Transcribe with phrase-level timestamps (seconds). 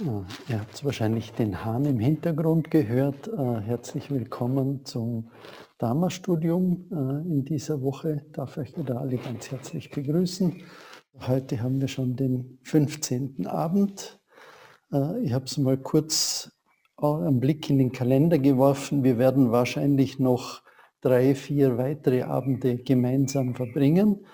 [0.00, 3.26] Ihr habt wahrscheinlich den Hahn im Hintergrund gehört.
[3.26, 5.32] Äh, herzlich willkommen zum
[5.78, 6.86] Dharma-Studium.
[6.92, 10.62] Äh, in dieser Woche darf ich wieder alle ganz herzlich begrüßen.
[11.26, 13.48] Heute haben wir schon den 15.
[13.48, 14.20] Abend.
[14.92, 16.52] Äh, ich habe es mal kurz
[16.96, 19.02] einen Blick in den Kalender geworfen.
[19.02, 20.62] Wir werden wahrscheinlich noch
[21.00, 24.26] drei, vier weitere Abende gemeinsam verbringen.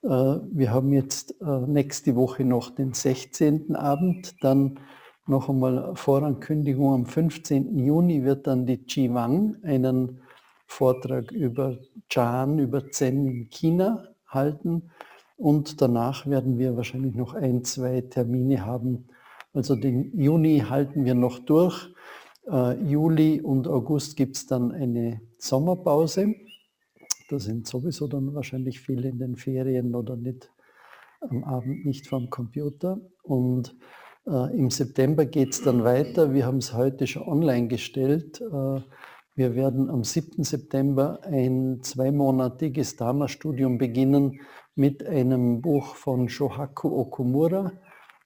[0.00, 3.74] Wir haben jetzt nächste Woche noch den 16.
[3.74, 4.78] Abend, dann
[5.28, 7.78] noch einmal Vorankündigung, am 15.
[7.78, 10.20] Juni wird dann die Chi Wang einen
[10.66, 11.78] Vortrag über
[12.08, 14.90] Chan, über Zen in China halten.
[15.36, 19.08] Und danach werden wir wahrscheinlich noch ein, zwei Termine haben.
[19.52, 21.92] Also den Juni halten wir noch durch.
[22.50, 26.34] Äh, Juli und August gibt es dann eine Sommerpause.
[27.28, 30.50] Da sind sowieso dann wahrscheinlich viele in den Ferien oder nicht
[31.20, 33.00] am Abend nicht vom Computer.
[33.22, 33.76] Und
[34.28, 36.34] Im September geht es dann weiter.
[36.34, 38.42] Wir haben es heute schon online gestellt.
[38.42, 38.80] Äh,
[39.34, 40.44] wir werden am 7.
[40.44, 44.42] September ein zweimonatiges Dharma-Studium beginnen
[44.74, 47.72] mit einem Buch von Shohaku Okumura,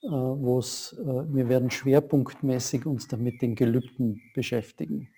[0.02, 5.08] äh, wo wir werden schwerpunktmäßig uns damit den Gelübden beschäftigen.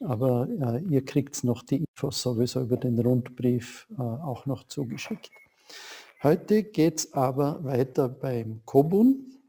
[0.00, 0.48] Aber
[0.88, 5.30] ihr kriegt noch die Infos sowieso über den Rundbrief auch noch zugeschickt.
[6.22, 9.39] Heute geht es aber weiter beim Kobun.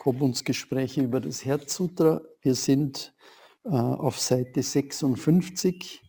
[0.00, 2.22] Kobuns Gespräche über das Herzsutra.
[2.40, 3.14] Wir sind
[3.64, 6.00] äh, auf Seite 56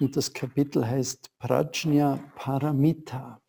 [0.00, 3.42] und das Kapitel heißt Prajna Paramita.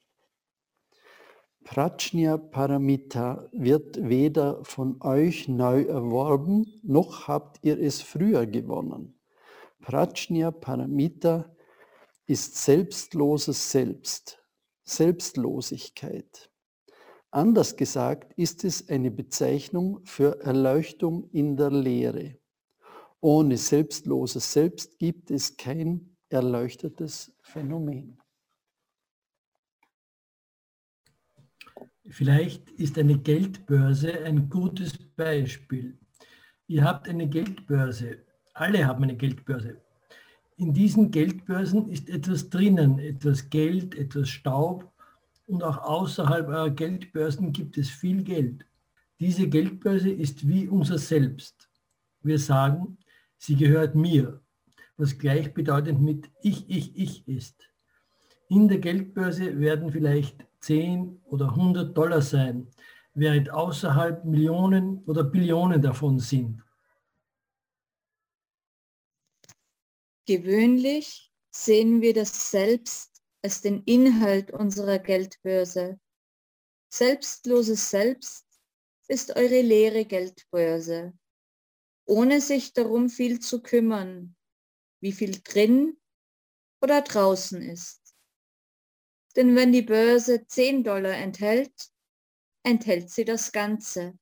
[1.64, 9.18] Prajna Paramita wird weder von euch neu erworben, noch habt ihr es früher gewonnen.
[9.80, 11.50] Prajna Paramita
[12.26, 14.38] ist selbstloses Selbst,
[14.84, 16.52] Selbstlosigkeit.
[17.32, 22.38] Anders gesagt ist es eine Bezeichnung für Erleuchtung in der Lehre.
[23.20, 28.18] Ohne selbstloses Selbst gibt es kein erleuchtetes Phänomen.
[32.10, 35.98] Vielleicht ist eine Geldbörse ein gutes Beispiel.
[36.68, 38.26] Ihr habt eine Geldbörse.
[38.54, 39.82] Alle haben eine Geldbörse.
[40.56, 44.92] In diesen Geldbörsen ist etwas drinnen, etwas Geld, etwas Staub
[45.48, 48.66] und auch außerhalb Geldbörsen gibt es viel Geld.
[49.20, 51.70] Diese Geldbörse ist wie unser Selbst.
[52.22, 52.98] Wir sagen,
[53.38, 54.42] sie gehört mir,
[54.98, 57.70] was gleichbedeutend mit ich, ich, ich ist.
[58.50, 62.68] In der Geldbörse werden vielleicht 10 oder 100 Dollar sein,
[63.14, 66.62] während außerhalb Millionen oder Billionen davon sind.
[70.26, 73.17] Gewöhnlich sehen wir das Selbst
[73.48, 76.02] als den Inhalt unserer Geldbörse.
[76.94, 78.46] Selbstloses Selbst
[79.08, 81.18] ist eure leere Geldbörse,
[82.06, 84.36] ohne sich darum viel zu kümmern,
[85.00, 85.98] wie viel drin
[86.82, 88.18] oder draußen ist.
[89.38, 91.90] Denn wenn die Börse 10 Dollar enthält,
[92.66, 94.20] enthält sie das Ganze.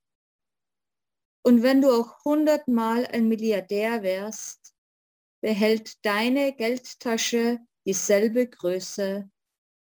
[1.42, 4.72] Und wenn du auch hundertmal ein Milliardär wärst,
[5.40, 9.30] behält deine Geldtasche dieselbe Größe,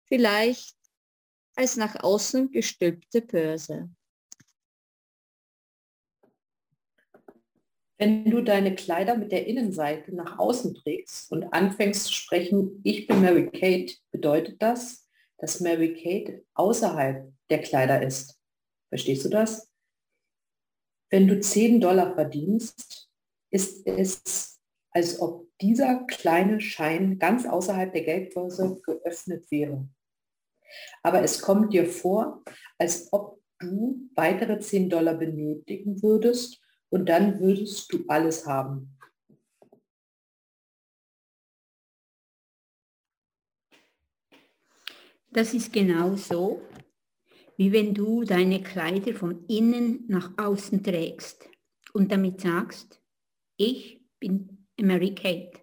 [0.05, 0.77] vielleicht
[1.57, 3.91] als nach außen gestülpte Börse.
[7.99, 13.07] Wenn du deine Kleider mit der Innenseite nach außen trägst und anfängst zu sprechen, ich
[13.07, 15.09] bin Mary Kate, bedeutet das,
[15.39, 18.39] dass Mary Kate außerhalb der Kleider ist.
[18.91, 19.71] Verstehst du das?
[21.09, 23.09] Wenn du 10 Dollar verdienst,
[23.51, 24.56] ist es
[24.97, 29.87] als ob dieser kleine Schein ganz außerhalb der Geldbörse geöffnet wäre.
[31.03, 32.43] Aber es kommt dir vor,
[32.79, 38.99] als ob du weitere 10 Dollar benötigen würdest und dann würdest du alles haben.
[45.28, 46.63] Das ist genau so,
[47.59, 51.51] wie wenn du deine Kleider von innen nach außen trägst
[51.93, 53.03] und damit sagst,
[53.59, 55.61] ich bin Mary Kate.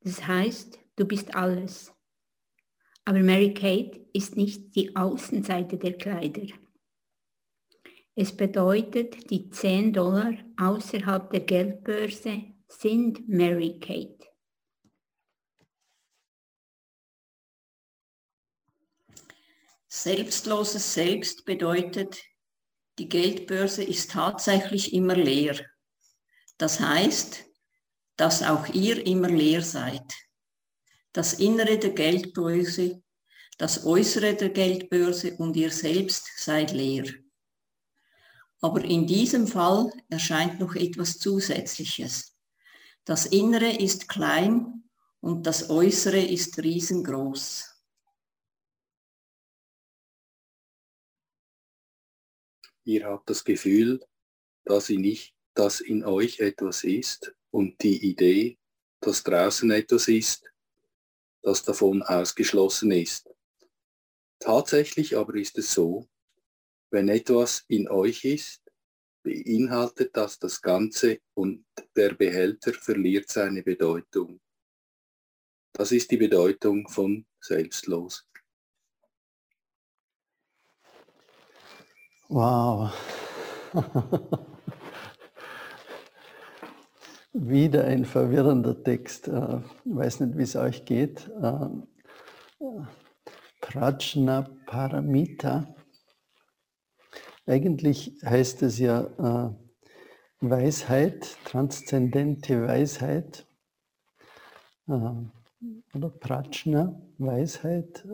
[0.00, 1.92] Das heißt, du bist alles.
[3.04, 6.46] Aber Mary Kate ist nicht die Außenseite der Kleider.
[8.14, 14.16] Es bedeutet, die 10 Dollar außerhalb der Geldbörse sind Mary Kate.
[19.86, 22.22] Selbstloses Selbst bedeutet,
[22.98, 25.58] die Geldbörse ist tatsächlich immer leer.
[26.58, 27.44] Das heißt,
[28.16, 30.14] dass auch ihr immer leer seid.
[31.12, 33.02] Das Innere der Geldbörse,
[33.58, 37.06] das Äußere der Geldbörse und ihr selbst seid leer.
[38.60, 42.36] Aber in diesem Fall erscheint noch etwas Zusätzliches.
[43.04, 44.84] Das Innere ist klein
[45.20, 47.72] und das Äußere ist riesengroß.
[52.84, 54.00] Ihr habt das Gefühl,
[54.64, 58.58] dass in, ich, dass in euch etwas ist und die Idee,
[59.00, 60.52] dass draußen etwas ist,
[61.42, 63.30] das davon ausgeschlossen ist.
[64.38, 66.08] Tatsächlich aber ist es so,
[66.90, 68.62] wenn etwas in euch ist,
[69.22, 71.64] beinhaltet das das Ganze und
[71.96, 74.40] der Behälter verliert seine Bedeutung.
[75.72, 78.28] Das ist die Bedeutung von selbstlos.
[82.28, 82.92] Wow.
[87.38, 89.28] Wieder ein verwirrender Text.
[89.28, 91.30] Ich äh, weiß nicht, wie es euch geht.
[91.42, 91.68] Äh,
[93.60, 95.66] Prajna Paramita.
[97.44, 99.54] Eigentlich heißt es ja äh,
[100.40, 103.46] Weisheit, transzendente Weisheit.
[104.86, 108.06] Oder Prajna, Weisheit.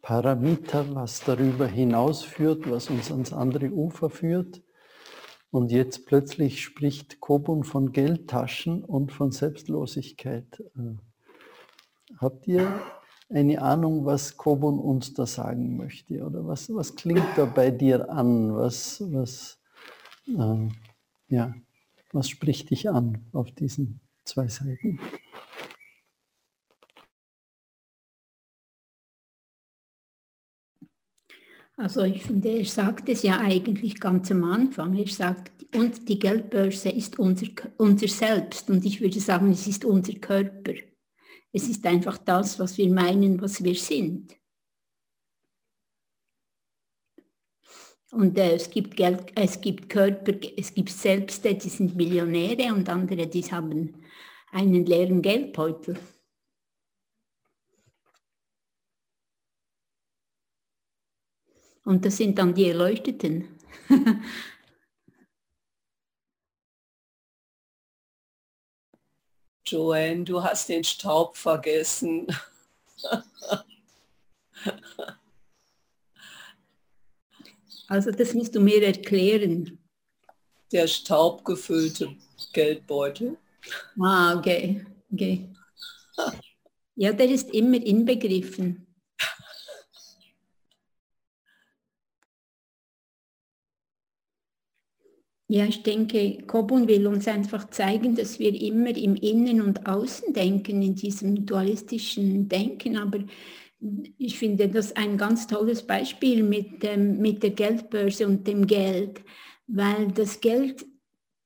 [0.00, 4.62] Paramita, was darüber hinausführt, was uns ans andere Ufer führt.
[5.50, 10.62] Und jetzt plötzlich spricht Kobun von Geldtaschen und von Selbstlosigkeit.
[10.76, 10.96] Äh,
[12.18, 12.80] habt ihr
[13.30, 16.22] eine Ahnung, was Kobun uns da sagen möchte?
[16.24, 18.54] Oder was, was klingt da bei dir an?
[18.54, 19.58] Was, was,
[20.26, 20.68] äh,
[21.28, 21.54] ja,
[22.12, 25.00] was spricht dich an auf diesen zwei Seiten?
[31.80, 34.96] Also ich finde, er sagt es ja eigentlich ganz am Anfang.
[34.96, 37.46] Er sagt, und die Geldbörse ist unser,
[37.76, 40.74] unser Selbst und ich würde sagen, es ist unser Körper.
[41.52, 44.36] Es ist einfach das, was wir meinen, was wir sind.
[48.10, 52.88] Und äh, es, gibt Geld, es gibt Körper, es gibt Selbste, die sind Millionäre und
[52.88, 54.02] andere, die haben
[54.50, 55.96] einen leeren Geldbeutel.
[61.88, 63.48] Und das sind dann die Erleuchteten.
[69.66, 72.26] Joanne, du hast den Staub vergessen.
[77.90, 79.78] Also das musst du mir erklären.
[80.70, 82.14] Der staubgefüllte
[82.52, 83.38] Geldbeutel.
[83.98, 84.84] Ah, okay.
[85.10, 85.48] okay.
[86.96, 88.87] Ja, der ist immer inbegriffen.
[95.50, 100.34] Ja, ich denke, Kobun will uns einfach zeigen, dass wir immer im Innen und Außen
[100.34, 102.98] denken, in diesem dualistischen Denken.
[102.98, 103.20] Aber
[104.18, 109.22] ich finde das ein ganz tolles Beispiel mit, dem, mit der Geldbörse und dem Geld,
[109.66, 110.84] weil das Geld,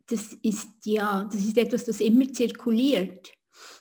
[0.08, 3.32] das ist ja, das ist etwas, das immer zirkuliert.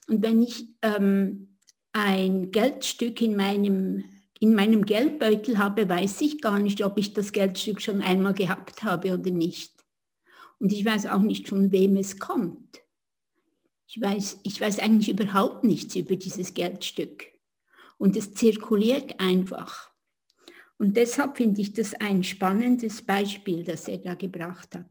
[0.07, 1.57] Und wenn ich ähm,
[1.93, 4.03] ein Geldstück in meinem
[4.39, 8.83] in meinem Geldbeutel habe, weiß ich gar nicht, ob ich das Geldstück schon einmal gehabt
[8.83, 9.80] habe oder nicht.
[10.61, 12.83] Und ich weiß auch nicht, von wem es kommt.
[13.87, 17.25] Ich weiß, ich weiß eigentlich überhaupt nichts über dieses Geldstück.
[17.97, 19.91] Und es zirkuliert einfach.
[20.77, 24.85] Und deshalb finde ich das ein spannendes Beispiel, das er da gebracht hat.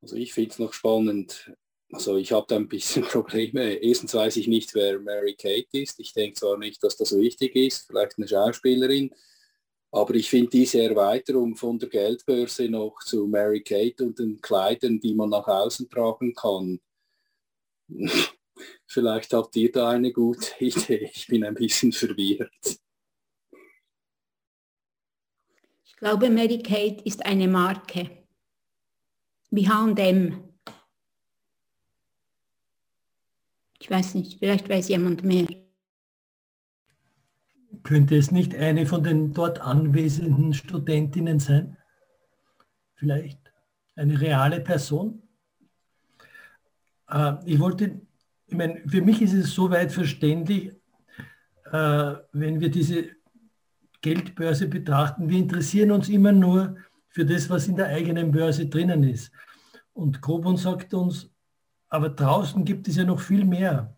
[0.00, 1.54] Also ich finde es noch spannend.
[1.90, 3.74] Also ich habe da ein bisschen Probleme.
[3.74, 5.98] Erstens weiß ich nicht, wer Mary Kate ist.
[6.00, 9.14] Ich denke zwar nicht, dass das wichtig ist, vielleicht eine Schauspielerin,
[9.90, 15.00] aber ich finde diese Erweiterung von der Geldbörse noch zu Mary Kate und den Kleidern,
[15.00, 16.80] die man nach außen tragen kann.
[18.86, 21.10] Vielleicht habt ihr da eine gute Idee.
[21.14, 22.80] Ich bin ein bisschen verwirrt.
[25.84, 28.24] Ich glaube, Mary Kate ist eine Marke.
[29.50, 30.47] Wie H&M.
[33.80, 35.46] Ich weiß nicht, vielleicht weiß jemand mehr.
[37.84, 41.76] Könnte es nicht eine von den dort anwesenden Studentinnen sein?
[42.96, 43.52] Vielleicht
[43.94, 45.22] eine reale Person?
[47.08, 48.00] Äh, ich wollte,
[48.46, 50.72] ich meine, für mich ist es soweit verständlich,
[51.72, 53.10] äh, wenn wir diese
[54.00, 56.76] Geldbörse betrachten, wir interessieren uns immer nur
[57.08, 59.32] für das, was in der eigenen Börse drinnen ist.
[59.92, 61.30] Und Grobon sagt uns,
[61.88, 63.96] aber draußen gibt es ja noch viel mehr.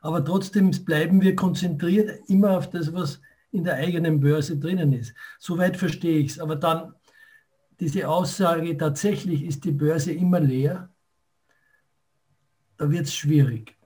[0.00, 3.20] Aber trotzdem bleiben wir konzentriert immer auf das, was
[3.52, 5.14] in der eigenen Börse drinnen ist.
[5.38, 6.38] Soweit verstehe ich es.
[6.38, 6.94] Aber dann
[7.80, 10.90] diese Aussage, tatsächlich ist die Börse immer leer,
[12.76, 13.76] da wird es schwierig.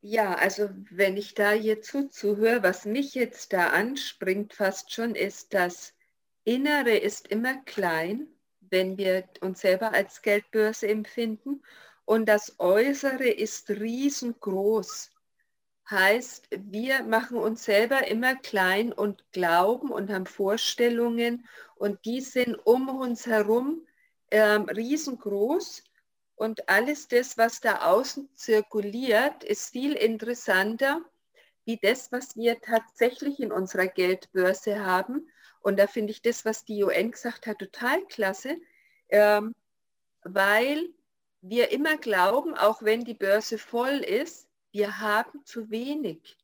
[0.00, 5.52] Ja, also wenn ich da hierzu zuhöre, was mich jetzt da anspringt fast schon, ist,
[5.54, 5.94] das
[6.48, 8.26] Innere ist immer klein,
[8.60, 11.62] wenn wir uns selber als Geldbörse empfinden
[12.06, 15.10] und das Äußere ist riesengroß.
[15.90, 22.54] Heißt, wir machen uns selber immer klein und glauben und haben Vorstellungen und die sind
[22.64, 23.86] um uns herum
[24.30, 25.84] ähm, riesengroß
[26.34, 31.02] und alles das, was da außen zirkuliert, ist viel interessanter
[31.66, 35.28] wie das, was wir tatsächlich in unserer Geldbörse haben.
[35.68, 38.56] Und da finde ich das, was die UN gesagt hat, total klasse,
[39.10, 39.54] ähm,
[40.22, 40.88] weil
[41.42, 46.38] wir immer glauben, auch wenn die Börse voll ist, wir haben zu wenig.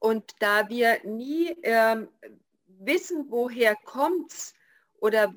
[0.00, 2.08] Und da wir nie ähm,
[2.66, 4.54] wissen, woher kommt es,
[4.98, 5.32] oder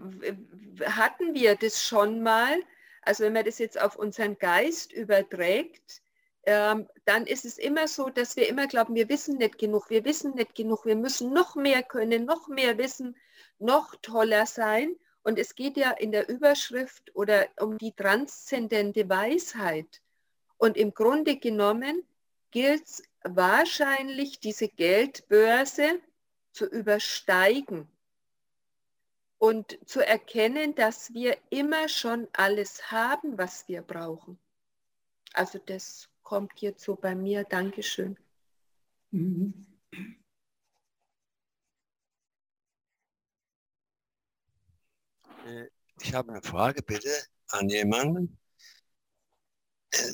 [0.87, 2.57] hatten wir das schon mal?
[3.03, 6.01] Also wenn man das jetzt auf unseren Geist überträgt,
[6.45, 10.03] ähm, dann ist es immer so, dass wir immer glauben, wir wissen nicht genug, wir
[10.05, 13.15] wissen nicht genug, wir müssen noch mehr können, noch mehr wissen,
[13.59, 14.95] noch toller sein.
[15.23, 20.01] Und es geht ja in der Überschrift oder um die transzendente Weisheit.
[20.57, 22.05] Und im Grunde genommen
[22.51, 26.01] gilt es wahrscheinlich, diese Geldbörse
[26.51, 27.87] zu übersteigen
[29.37, 34.37] und zu erkennen, dass wir immer schon alles haben, was wir brauchen.
[35.33, 37.43] Also das kommt jetzt so bei mir.
[37.43, 38.17] Dankeschön.
[39.11, 39.65] Mhm.
[45.45, 45.67] Äh,
[46.01, 47.09] ich habe eine Frage bitte
[47.49, 48.37] an jemanden.
[49.91, 50.13] Äh,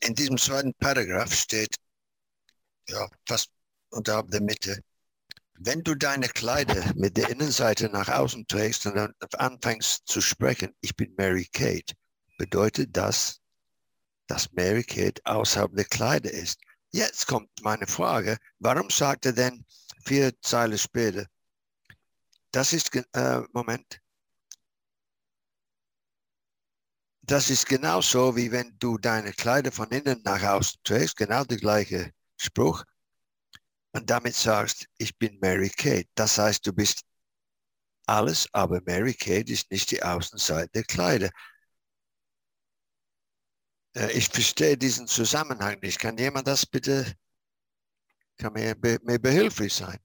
[0.00, 1.76] in diesem zweiten Paragraph steht,
[2.88, 3.50] ja, fast
[3.90, 4.82] unterhalb der Mitte,
[5.54, 10.74] wenn du deine Kleider mit der Innenseite nach außen trägst und dann anfängst zu sprechen,
[10.80, 11.94] ich bin Mary Kate,
[12.36, 13.41] bedeutet das,
[14.32, 16.58] dass Mary Kate außerhalb der Kleider ist.
[16.90, 19.62] Jetzt kommt meine Frage, warum sagt er denn
[20.06, 21.26] vier Zeilen später,
[22.50, 24.00] das ist, äh, Moment,
[27.20, 31.58] das ist genauso, wie wenn du deine Kleider von innen nach außen trägst, genau der
[31.58, 32.84] gleiche Spruch
[33.92, 36.08] und damit sagst, ich bin Mary Kate.
[36.14, 37.02] Das heißt, du bist
[38.06, 41.28] alles, aber Mary Kate ist nicht die Außenseite der Kleider.
[43.94, 45.98] Äh, ich verstehe diesen Zusammenhang nicht.
[45.98, 47.06] Kann jemand das bitte,
[48.38, 49.98] kann mir, mir behilflich sein?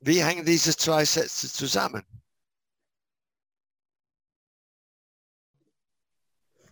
[0.00, 2.02] Wie hängen diese zwei Sätze zusammen?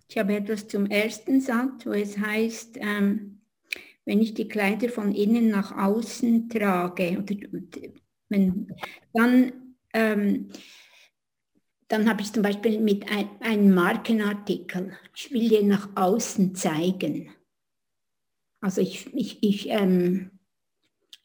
[0.08, 3.42] Ich habe etwas zum ersten Satz, wo es heißt, ähm,
[4.04, 7.36] wenn ich die Kleider von innen nach außen trage, oder,
[8.28, 8.74] wenn,
[9.12, 10.50] dann, ähm,
[11.90, 17.30] dann habe ich zum Beispiel mit ein, einem Markenartikel, ich will dir nach außen zeigen.
[18.60, 20.30] Also ich, ich, ich ähm,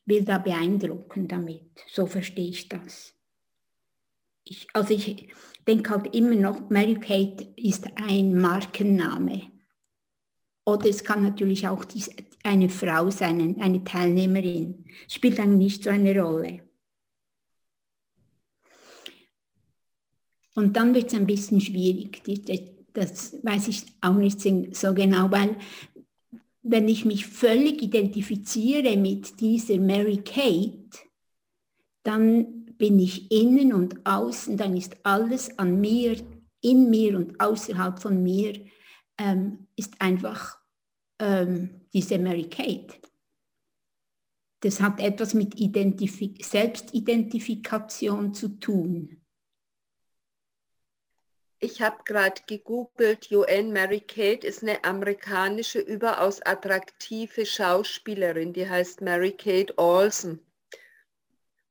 [0.05, 3.13] will da beeindrucken damit, so verstehe ich das.
[4.43, 5.29] Ich, also ich
[5.67, 9.43] denke halt immer noch, Mary Kate ist ein Markenname.
[10.65, 12.03] Oder es kann natürlich auch die,
[12.43, 14.85] eine Frau sein, eine Teilnehmerin.
[15.07, 16.64] Spielt dann nicht so eine Rolle.
[20.55, 22.23] Und dann wird es ein bisschen schwierig.
[22.93, 25.57] Das weiß ich auch nicht so genau, weil
[26.63, 30.97] wenn ich mich völlig identifiziere mit dieser Mary Kate,
[32.03, 36.17] dann bin ich innen und außen, dann ist alles an mir,
[36.61, 38.59] in mir und außerhalb von mir,
[39.17, 40.57] ähm, ist einfach
[41.19, 42.95] ähm, diese Mary Kate.
[44.61, 49.21] Das hat etwas mit Identifik Selbstidentifikation zu tun.
[51.65, 59.01] Ich habe gerade gegoogelt, UN Mary Kate ist eine amerikanische, überaus attraktive Schauspielerin, die heißt
[59.01, 60.45] Mary Kate Olsen.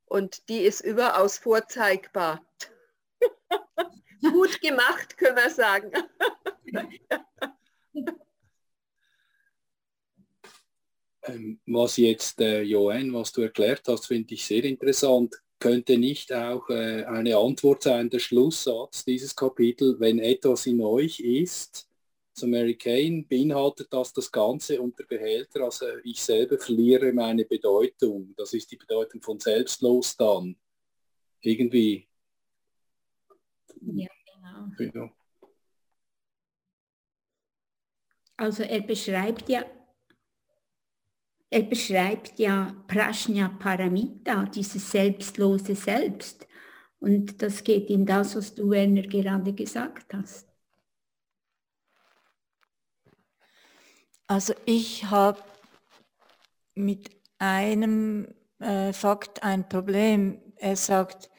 [0.07, 2.45] Und die ist überaus vorzeigbar.
[4.21, 5.93] Gut gemacht, können wir sagen.
[11.27, 15.35] Ähm, was jetzt, äh, Joanne, was du erklärt hast, finde ich sehr interessant.
[15.65, 21.21] Könnte nicht auch äh, eine Antwort sein, der Schlusssatz dieses Kapitel, wenn etwas in euch
[21.21, 21.89] ist,
[22.35, 28.35] so Mary Kane, beinhaltet das das Ganze unter Behälter, also ich selber verliere meine Bedeutung.
[28.37, 30.55] Das ist die Bedeutung von selbstlos dann.
[31.41, 32.09] Irgendwie.
[33.81, 34.09] Ja,
[34.77, 34.95] genau.
[34.99, 35.11] Ja.
[38.37, 39.65] Also er beschreibt ja
[41.55, 46.49] er beschreibt ja Prajna Paramita, dieses selbstlose Selbst.
[46.99, 50.49] Und das geht in das, was du, Werner, gerade gesagt hast.
[54.27, 55.41] Also ich habe
[56.75, 57.09] mit
[57.39, 60.41] einem äh, Fakt ein Problem.
[60.57, 61.31] Er sagt,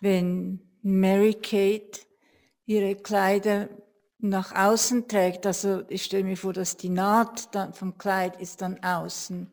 [0.00, 2.00] wenn Mary Kate
[2.66, 3.68] ihre Kleider
[4.22, 8.62] nach außen trägt, also ich stelle mir vor, dass die Naht dann vom Kleid ist
[8.62, 9.50] dann außen,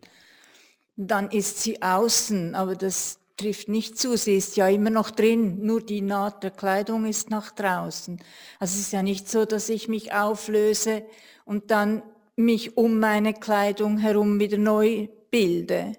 [0.96, 5.66] dann ist sie außen, aber das trifft nicht zu, sie ist ja immer noch drin,
[5.66, 8.22] nur die Naht der Kleidung ist nach draußen.
[8.60, 11.04] Also es ist ja nicht so, dass ich mich auflöse
[11.46, 12.04] und dann
[12.36, 15.94] mich um meine Kleidung herum wieder neu bilde.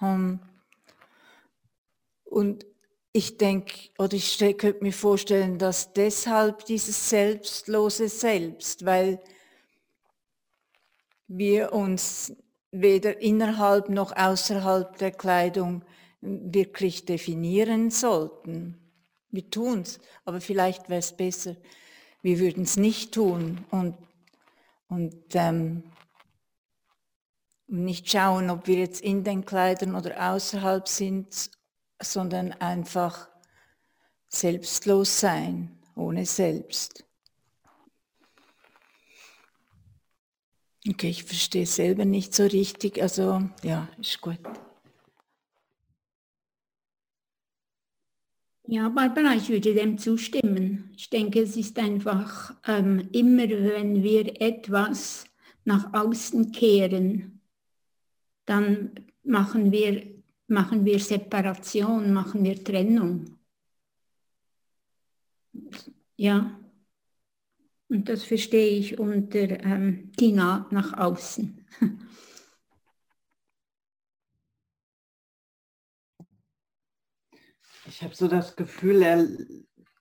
[0.00, 0.40] Ähm,
[2.24, 2.66] und
[3.16, 9.20] ich denke, oder ich könnte mir vorstellen, dass deshalb dieses selbstlose Selbst, weil
[11.26, 12.34] wir uns
[12.70, 15.82] weder innerhalb noch außerhalb der Kleidung
[16.20, 18.78] wirklich definieren sollten.
[19.30, 21.56] Wir tun es, aber vielleicht wäre es besser,
[22.20, 23.96] wir würden es nicht tun und,
[24.88, 25.84] und ähm,
[27.66, 31.50] nicht schauen, ob wir jetzt in den Kleidern oder außerhalb sind,
[32.00, 33.28] sondern einfach
[34.28, 37.04] selbstlos sein, ohne Selbst.
[40.88, 44.38] Okay, ich verstehe selber nicht so richtig, also ja, ist gut.
[48.68, 50.90] Ja, Barbara, ich würde dem zustimmen.
[50.96, 55.24] Ich denke, es ist einfach ähm, immer, wenn wir etwas
[55.64, 57.40] nach außen kehren,
[58.44, 60.15] dann machen wir,
[60.48, 63.38] machen wir Separation, machen wir Trennung.
[66.16, 66.58] Ja,
[67.88, 71.64] und das verstehe ich unter ähm, Naht nach außen.
[77.88, 79.28] Ich habe so das Gefühl, er,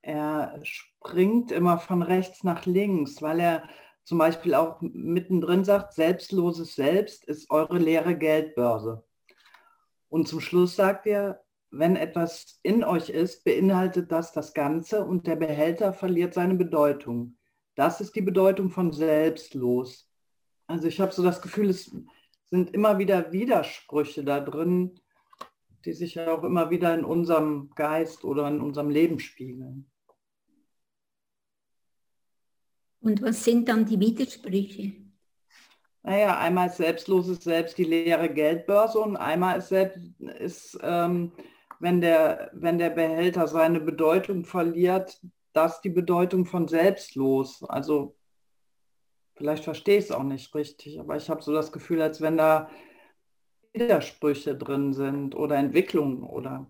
[0.02, 3.70] er springt immer von rechts nach links, weil er
[4.04, 9.04] zum Beispiel auch mittendrin sagt, selbstloses Selbst ist eure leere Geldbörse.
[10.16, 15.28] Und zum Schluss sagt er, wenn etwas in euch ist, beinhaltet das das Ganze und
[15.28, 17.36] der Behälter verliert seine Bedeutung.
[17.76, 20.10] Das ist die Bedeutung von selbstlos.
[20.68, 21.94] Also ich habe so das Gefühl, es
[22.46, 25.02] sind immer wieder Widersprüche da drin,
[25.84, 29.92] die sich ja auch immer wieder in unserem Geist oder in unserem Leben spiegeln.
[33.02, 35.05] Und was sind dann die Widersprüche?
[36.06, 40.00] Naja, einmal ist selbstloses Selbst die leere Geldbörse und einmal ist, selbst,
[40.40, 41.32] ist ähm,
[41.80, 45.20] wenn, der, wenn der Behälter seine Bedeutung verliert,
[45.54, 47.64] das die Bedeutung von selbstlos.
[47.64, 48.16] Also
[49.36, 52.38] vielleicht verstehe ich es auch nicht richtig, aber ich habe so das Gefühl, als wenn
[52.38, 52.70] da
[53.74, 56.68] Widersprüche drin sind oder Entwicklungen oder.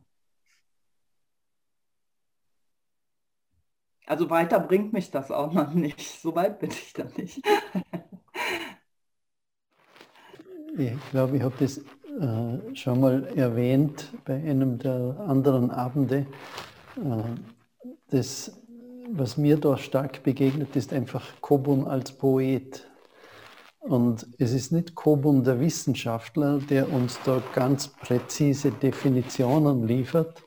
[4.07, 5.99] Also weiter bringt mich das auch noch nicht.
[6.21, 7.41] So weit bin ich da nicht.
[10.77, 16.25] ich glaube, ich habe das äh, schon mal erwähnt bei einem der anderen Abende.
[16.97, 17.23] Äh,
[18.09, 18.51] das,
[19.11, 22.87] was mir da stark begegnet, ist einfach Kobun als Poet.
[23.79, 30.43] Und es ist nicht Kobun der Wissenschaftler, der uns da ganz präzise Definitionen liefert,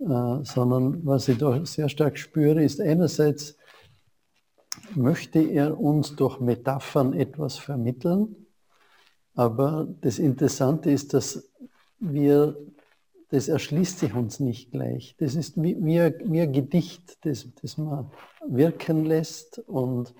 [0.00, 3.56] äh, sondern was ich da sehr stark spüre, ist einerseits,
[4.94, 8.34] möchte er uns durch Metaphern etwas vermitteln,
[9.40, 11.50] aber das Interessante ist, dass
[11.98, 12.58] wir,
[13.30, 15.14] das erschließt sich uns nicht gleich.
[15.18, 18.10] Das ist wie, wie, ein, wie ein Gedicht, das, das man
[18.46, 20.12] wirken lässt und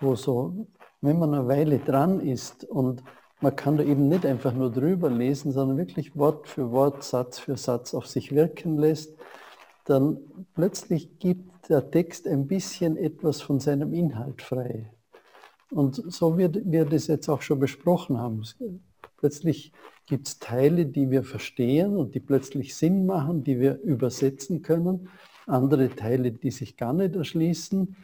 [0.00, 0.66] wo so
[1.02, 3.04] wenn man eine Weile dran ist und
[3.40, 7.38] man kann da eben nicht einfach nur drüber lesen, sondern wirklich Wort für Wort, Satz
[7.38, 9.14] für Satz auf sich wirken lässt,
[9.84, 10.18] dann
[10.54, 14.90] plötzlich gibt der Text ein bisschen etwas von seinem Inhalt frei.
[15.74, 18.44] Und so wie wir das jetzt auch schon besprochen haben.
[19.16, 19.72] Plötzlich
[20.06, 25.08] gibt es Teile, die wir verstehen und die plötzlich Sinn machen, die wir übersetzen können.
[25.46, 27.96] Andere Teile, die sich gar nicht erschließen.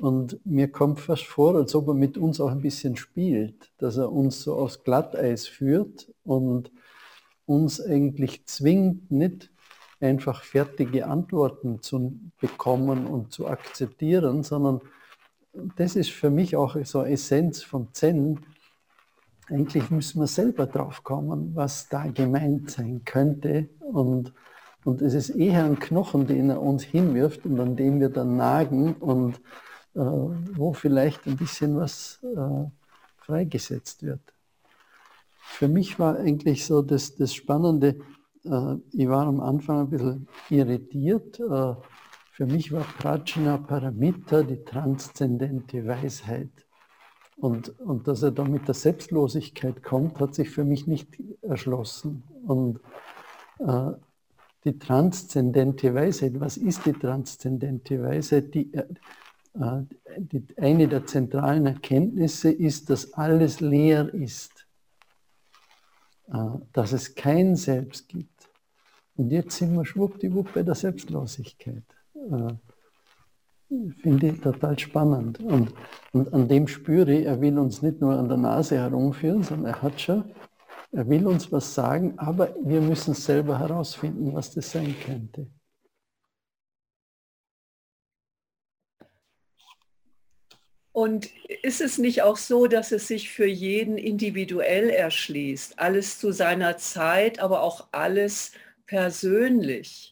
[0.00, 3.98] Und mir kommt fast vor, als ob er mit uns auch ein bisschen spielt, dass
[3.98, 6.72] er uns so aufs Glatteis führt und
[7.44, 9.50] uns eigentlich zwingt, nicht
[10.00, 14.80] einfach fertige Antworten zu bekommen und zu akzeptieren, sondern
[15.52, 18.40] das ist für mich auch so Essenz vom Zen.
[19.48, 23.68] Eigentlich müssen wir selber drauf kommen, was da gemeint sein könnte.
[23.80, 24.32] Und,
[24.84, 28.36] und es ist eher ein Knochen, den er uns hinwirft und an dem wir dann
[28.36, 29.36] nagen und
[29.94, 32.64] äh, wo vielleicht ein bisschen was äh,
[33.18, 34.20] freigesetzt wird.
[35.42, 37.98] Für mich war eigentlich so das, das Spannende,
[38.44, 41.38] äh, ich war am Anfang ein bisschen irritiert.
[42.32, 46.48] Für mich war Prajna Paramita die transzendente Weisheit.
[47.36, 51.08] Und, und dass er da mit der Selbstlosigkeit kommt, hat sich für mich nicht
[51.42, 52.22] erschlossen.
[52.46, 52.80] Und
[53.58, 53.90] äh,
[54.64, 58.54] die transzendente Weisheit, was ist die transzendente Weisheit?
[58.54, 58.86] Die, äh,
[59.52, 59.82] äh,
[60.16, 64.66] die, eine der zentralen Erkenntnisse ist, dass alles leer ist,
[66.28, 66.38] äh,
[66.72, 68.48] dass es kein Selbst gibt.
[69.16, 71.84] Und jetzt sind wir schwuppdiwupp bei der Selbstlosigkeit.
[72.30, 72.54] Äh,
[74.02, 75.40] finde ich total spannend.
[75.40, 75.72] Und,
[76.12, 79.74] und an dem spüre ich, er will uns nicht nur an der Nase herumführen, sondern
[79.74, 80.24] er hat schon,
[80.92, 85.46] er will uns was sagen, aber wir müssen selber herausfinden, was das sein könnte.
[90.92, 91.30] Und
[91.62, 95.78] ist es nicht auch so, dass es sich für jeden individuell erschließt?
[95.78, 98.52] Alles zu seiner Zeit, aber auch alles
[98.84, 100.11] persönlich.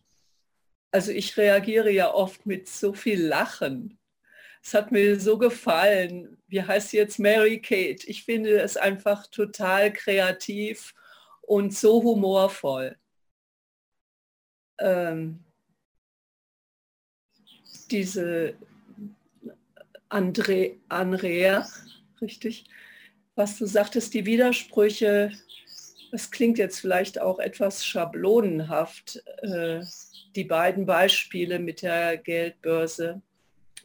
[0.93, 3.99] Also ich reagiere ja oft mit so viel Lachen.
[4.63, 6.37] Es hat mir so gefallen.
[6.49, 8.07] Wie heißt sie jetzt Mary Kate?
[8.07, 10.95] Ich finde es einfach total kreativ
[11.43, 12.97] und so humorvoll.
[14.79, 15.45] Ähm,
[17.91, 18.55] diese
[20.09, 21.67] Andre, Andrea,
[22.21, 22.65] richtig,
[23.35, 25.33] was du sagtest, die Widersprüche,
[26.11, 29.83] das klingt jetzt vielleicht auch etwas schablonenhaft, äh,
[30.35, 33.21] die beiden Beispiele mit der Geldbörse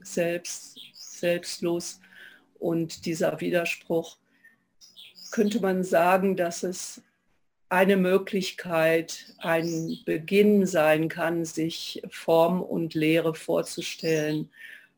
[0.01, 1.99] selbst, selbstlos
[2.59, 4.17] und dieser Widerspruch,
[5.31, 7.01] könnte man sagen, dass es
[7.69, 14.49] eine Möglichkeit, ein Beginn sein kann, sich Form und Lehre vorzustellen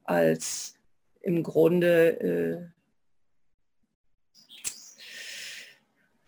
[0.03, 0.75] als
[1.21, 2.77] im Grunde äh,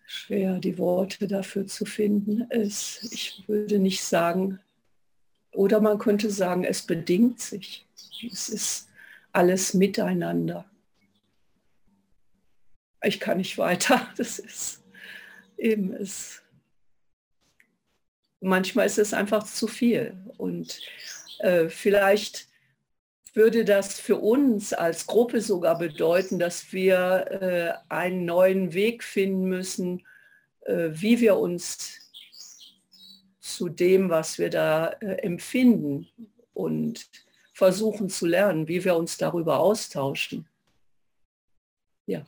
[0.06, 2.46] schwer die Worte dafür zu finden.
[2.50, 4.60] Es, ich würde nicht sagen,
[5.52, 7.86] oder man könnte sagen, es bedingt sich.
[8.32, 8.90] Es ist
[9.32, 10.66] alles miteinander.
[13.04, 14.08] Ich kann nicht weiter.
[14.18, 14.84] Das ist
[15.58, 16.42] eben es.
[18.42, 20.18] Manchmal ist es einfach zu viel.
[20.38, 20.80] Und
[21.40, 22.48] äh, vielleicht
[23.34, 29.46] würde das für uns als Gruppe sogar bedeuten, dass wir äh, einen neuen Weg finden
[29.46, 30.06] müssen,
[30.62, 32.09] äh, wie wir uns
[33.56, 36.08] zu dem, was wir da äh, empfinden
[36.54, 37.10] und
[37.54, 40.48] versuchen zu lernen, wie wir uns darüber austauschen.
[42.06, 42.26] Ja.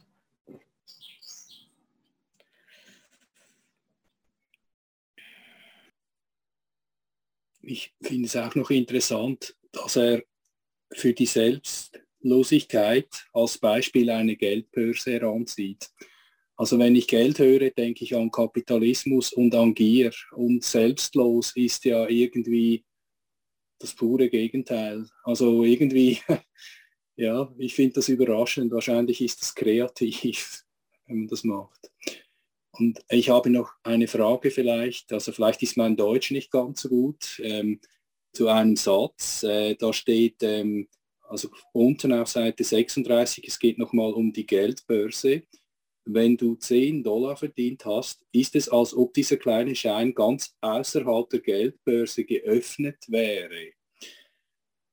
[7.62, 10.24] Ich finde es auch noch interessant, dass er
[10.92, 15.90] für die Selbstlosigkeit als Beispiel eine Geldbörse heranzieht.
[16.58, 20.12] Also wenn ich Geld höre, denke ich an Kapitalismus und an Gier.
[20.32, 22.86] Und selbstlos ist ja irgendwie
[23.80, 25.08] das pure Gegenteil.
[25.24, 26.20] Also irgendwie,
[27.16, 28.72] ja, ich finde das überraschend.
[28.72, 30.64] Wahrscheinlich ist es kreativ,
[31.08, 31.92] wenn man das macht.
[32.74, 36.90] Und ich habe noch eine Frage vielleicht, also vielleicht ist mein Deutsch nicht ganz so
[36.90, 37.40] gut.
[37.44, 37.82] Ähm,
[38.34, 39.44] zu einem Satz.
[39.44, 40.88] Äh, da steht, ähm,
[41.28, 45.44] also unten auf Seite 36, es geht nochmal um die Geldbörse.
[46.06, 51.30] Wenn du 10 Dollar verdient hast, ist es, als ob dieser kleine Schein ganz außerhalb
[51.30, 53.74] der Geldbörse geöffnet wäre.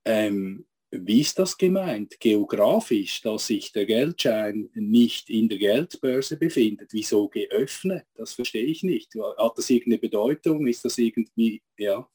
[0.05, 2.19] Ähm, wie ist das gemeint?
[2.19, 6.93] Geografisch, dass sich der Geldschein nicht in der Geldbörse befindet.
[6.93, 8.07] Wieso geöffnet?
[8.15, 9.15] Das verstehe ich nicht.
[9.15, 10.67] Hat das irgendeine Bedeutung?
[10.67, 12.09] Ist das irgendwie, ja?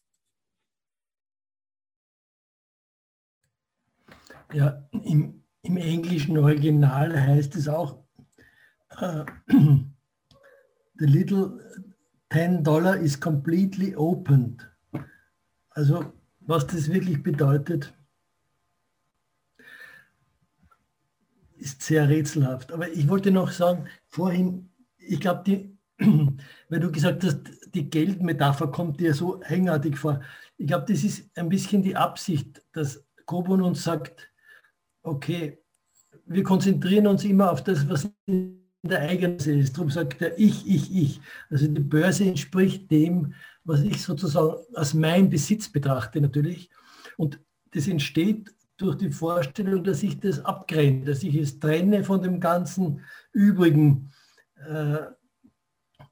[4.53, 8.02] Ja, im, im englischen Original heißt es auch,
[9.01, 11.59] uh, the little
[12.31, 14.65] 10 Dollar is completely opened.
[15.75, 17.93] Also was das wirklich bedeutet,
[21.57, 22.71] ist sehr rätselhaft.
[22.71, 25.77] Aber ich wollte noch sagen, vorhin, ich glaube, die,
[26.69, 27.39] weil du gesagt hast,
[27.73, 30.21] die Geldmetapher kommt dir so eigenartig vor.
[30.57, 34.29] Ich glaube, das ist ein bisschen die Absicht, dass Kobun uns sagt,
[35.03, 35.59] okay,
[36.25, 38.09] wir konzentrieren uns immer auf das, was
[38.83, 39.75] der eigenen ist.
[39.75, 41.21] Darum sagt er ich, ich, ich.
[41.49, 46.69] Also die Börse entspricht dem, was ich sozusagen als mein Besitz betrachte natürlich.
[47.17, 47.39] Und
[47.71, 52.39] das entsteht durch die Vorstellung, dass ich das abgrenze, dass ich es trenne von dem
[52.39, 54.11] ganzen übrigen
[54.67, 54.97] äh,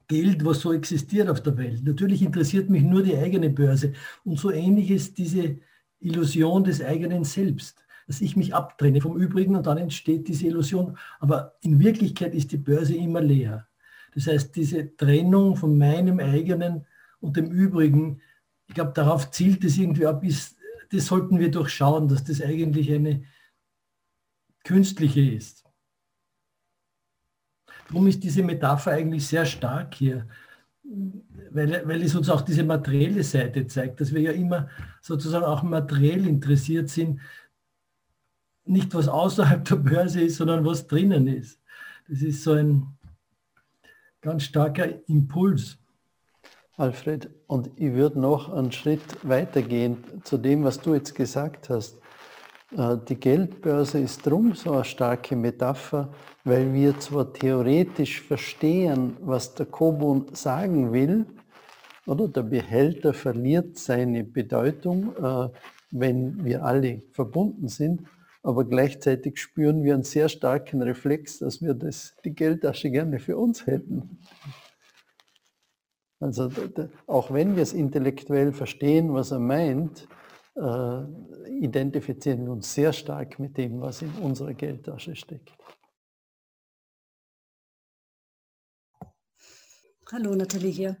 [0.08, 1.84] Geld, was so existiert auf der Welt.
[1.84, 3.92] Natürlich interessiert mich nur die eigene Börse.
[4.24, 5.58] Und so ähnlich ist diese
[6.00, 10.98] Illusion des eigenen Selbst dass ich mich abtrenne vom Übrigen und dann entsteht diese Illusion.
[11.20, 13.68] Aber in Wirklichkeit ist die Börse immer leer.
[14.14, 16.86] Das heißt, diese Trennung von meinem eigenen
[17.20, 18.20] und dem Übrigen,
[18.66, 20.56] ich glaube, darauf zielt es irgendwie ab, ist,
[20.90, 23.24] das sollten wir durchschauen, dass das eigentlich eine
[24.64, 25.64] künstliche ist.
[27.88, 30.26] darum ist diese Metapher eigentlich sehr stark hier,
[31.50, 34.68] weil, weil es uns auch diese materielle Seite zeigt, dass wir ja immer
[35.00, 37.20] sozusagen auch materiell interessiert sind,
[38.64, 41.60] nicht was außerhalb der Börse ist, sondern was drinnen ist.
[42.08, 42.86] Das ist so ein
[44.20, 45.78] ganz starker Impuls.
[46.76, 51.98] Alfred, und ich würde noch einen Schritt weitergehen zu dem, was du jetzt gesagt hast.
[52.76, 56.12] Äh, die Geldbörse ist drum so eine starke Metapher,
[56.44, 61.26] weil wir zwar theoretisch verstehen, was der Kobun sagen will,
[62.06, 65.48] oder der Behälter verliert seine Bedeutung, äh,
[65.90, 68.02] wenn wir alle verbunden sind,
[68.42, 73.36] aber gleichzeitig spüren wir einen sehr starken Reflex, dass wir das, die Geldtasche gerne für
[73.36, 74.18] uns hätten.
[76.18, 76.50] Also
[77.06, 80.08] auch wenn wir es intellektuell verstehen, was er meint,
[80.56, 81.02] äh,
[81.48, 85.52] identifizieren wir uns sehr stark mit dem, was in unserer Geldtasche steckt.
[90.10, 90.96] Hallo Nathalie hier.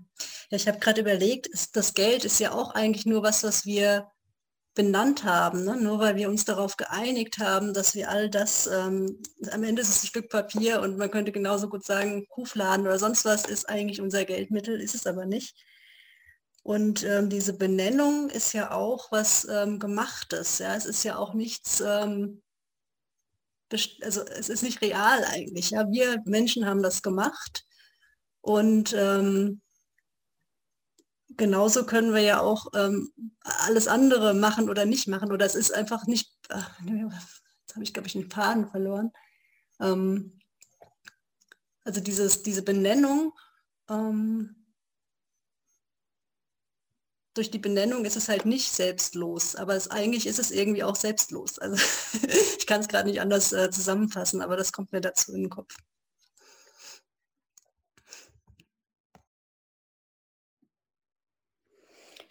[0.50, 4.11] Ja, ich habe gerade überlegt, das Geld ist ja auch eigentlich nur was, was wir
[4.74, 5.76] benannt haben, ne?
[5.76, 9.18] nur weil wir uns darauf geeinigt haben, dass wir all das, ähm,
[9.50, 12.98] am Ende ist es ein Stück Papier und man könnte genauso gut sagen, Kuhfladen oder
[12.98, 15.56] sonst was ist eigentlich unser Geldmittel, ist es aber nicht.
[16.62, 20.58] Und ähm, diese Benennung ist ja auch was ähm, Gemachtes.
[20.58, 20.76] Ja?
[20.76, 22.42] Es ist ja auch nichts, ähm,
[24.02, 25.70] also es ist nicht real eigentlich.
[25.70, 25.90] Ja?
[25.90, 27.64] Wir Menschen haben das gemacht
[28.42, 29.61] und ähm,
[31.36, 35.32] genauso können wir ja auch ähm, alles andere machen oder nicht machen.
[35.32, 39.12] Oder es ist einfach nicht, ach, jetzt habe ich, glaube ich, einen Faden verloren.
[39.80, 40.38] Ähm,
[41.84, 43.32] also dieses, diese Benennung
[43.90, 44.62] ähm,
[47.34, 50.96] durch die Benennung ist es halt nicht selbstlos, aber es, eigentlich ist es irgendwie auch
[50.96, 51.58] selbstlos.
[51.58, 51.76] Also
[52.58, 55.50] ich kann es gerade nicht anders äh, zusammenfassen, aber das kommt mir dazu in den
[55.50, 55.74] Kopf.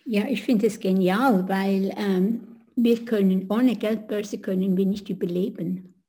[0.06, 6.04] Ja, ich finde es genial, weil ähm, wir können, ohne Geldbörse können wir nicht überleben.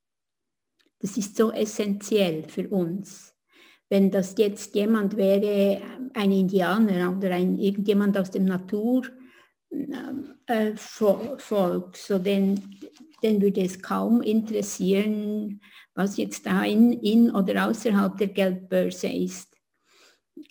[1.00, 3.32] Das ist so essentiell für uns
[3.92, 5.82] wenn das jetzt jemand wäre,
[6.14, 9.12] ein Indianer oder ein, irgendjemand aus dem Naturvolk,
[10.46, 12.78] äh, so den,
[13.22, 15.60] den würde es kaum interessieren,
[15.94, 19.51] was jetzt da in, in oder außerhalb der Geldbörse ist.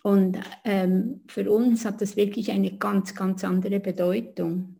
[0.03, 4.77] Und ähm, für uns hat das wirklich eine ganz, ganz andere Bedeutung.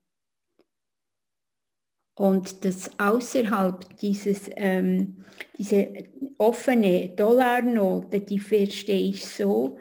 [2.15, 5.25] Und das außerhalb dieses, ähm,
[5.57, 5.93] diese
[6.37, 9.77] offene Dollarnote, die verstehe ich so,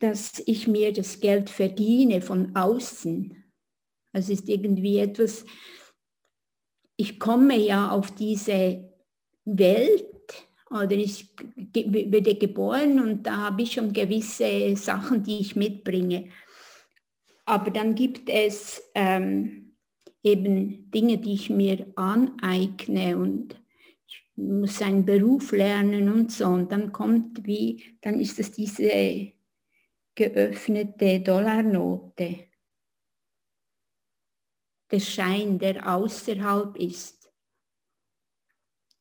[0.00, 3.42] dass ich mir das Geld verdiene von außen.
[4.12, 5.44] Also ist irgendwie etwas,
[6.96, 8.90] ich komme ja auf diese
[9.44, 10.13] Welt
[10.70, 11.28] oder ich
[11.72, 16.30] werde geboren und da habe ich schon gewisse Sachen, die ich mitbringe.
[17.44, 19.76] Aber dann gibt es ähm,
[20.22, 23.60] eben Dinge, die ich mir aneigne und
[24.36, 26.46] muss seinen Beruf lernen und so.
[26.46, 29.32] Und dann kommt wie, dann ist es diese
[30.14, 32.48] geöffnete Dollarnote.
[34.90, 37.23] Der Schein, der außerhalb ist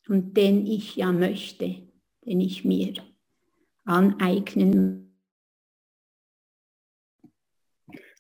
[0.08, 1.76] und den ich ja möchte,
[2.26, 2.94] den ich mir
[3.86, 5.04] aneignen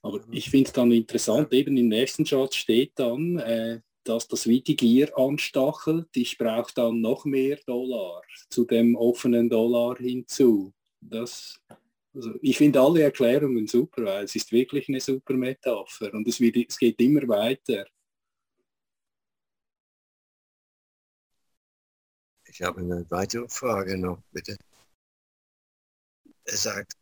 [0.04, 4.48] Aber ich finde es dann interessant, eben im nächsten Satz steht dann, äh, dass das
[4.48, 6.10] wie die Gier anstachelt.
[6.13, 10.74] Ich brauche dann noch mehr Dollar zu dem offenen Dollar hinzu.
[11.00, 11.58] Das,
[12.13, 16.41] also ich finde alle Erklärungen super, weil es ist wirklich eine super Metapher und es,
[16.41, 17.86] wird, es geht immer weiter.
[22.54, 24.56] Ich habe eine weitere Frage noch, bitte.
[26.46, 26.94] Er sagt,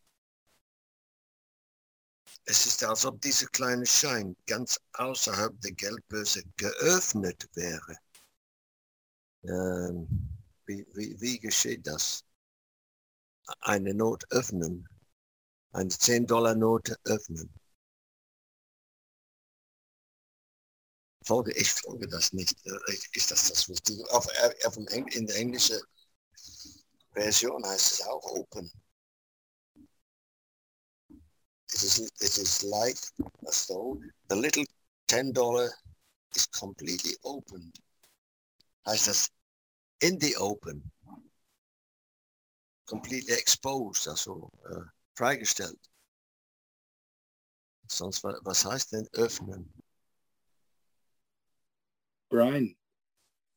[2.45, 7.97] es ist, als ob dieser kleine Schein ganz außerhalb der Geldbörse geöffnet wäre.
[9.43, 10.07] Ähm,
[10.65, 12.23] wie, wie, wie geschieht das?
[13.59, 14.87] Eine Not öffnen,
[15.73, 17.53] eine 10-Dollar-Note öffnen.
[21.23, 22.55] Folge, ich folge das nicht.
[22.65, 24.03] Äh, ist das das Wichtige?
[24.11, 25.79] Auf, äh, auf, in der englischen
[27.13, 28.71] Version heißt es auch Open.
[31.73, 32.97] it is, it is like
[33.47, 33.97] as though
[34.29, 34.65] the little
[35.07, 35.69] $10
[36.35, 37.79] is completely opened.
[38.85, 39.29] Heißt das
[40.01, 40.81] in the open,
[42.87, 44.81] completely exposed, also äh,
[45.15, 45.79] freigestellt.
[47.87, 49.71] Sonst, was heißt denn öffnen?
[52.31, 52.75] Brian.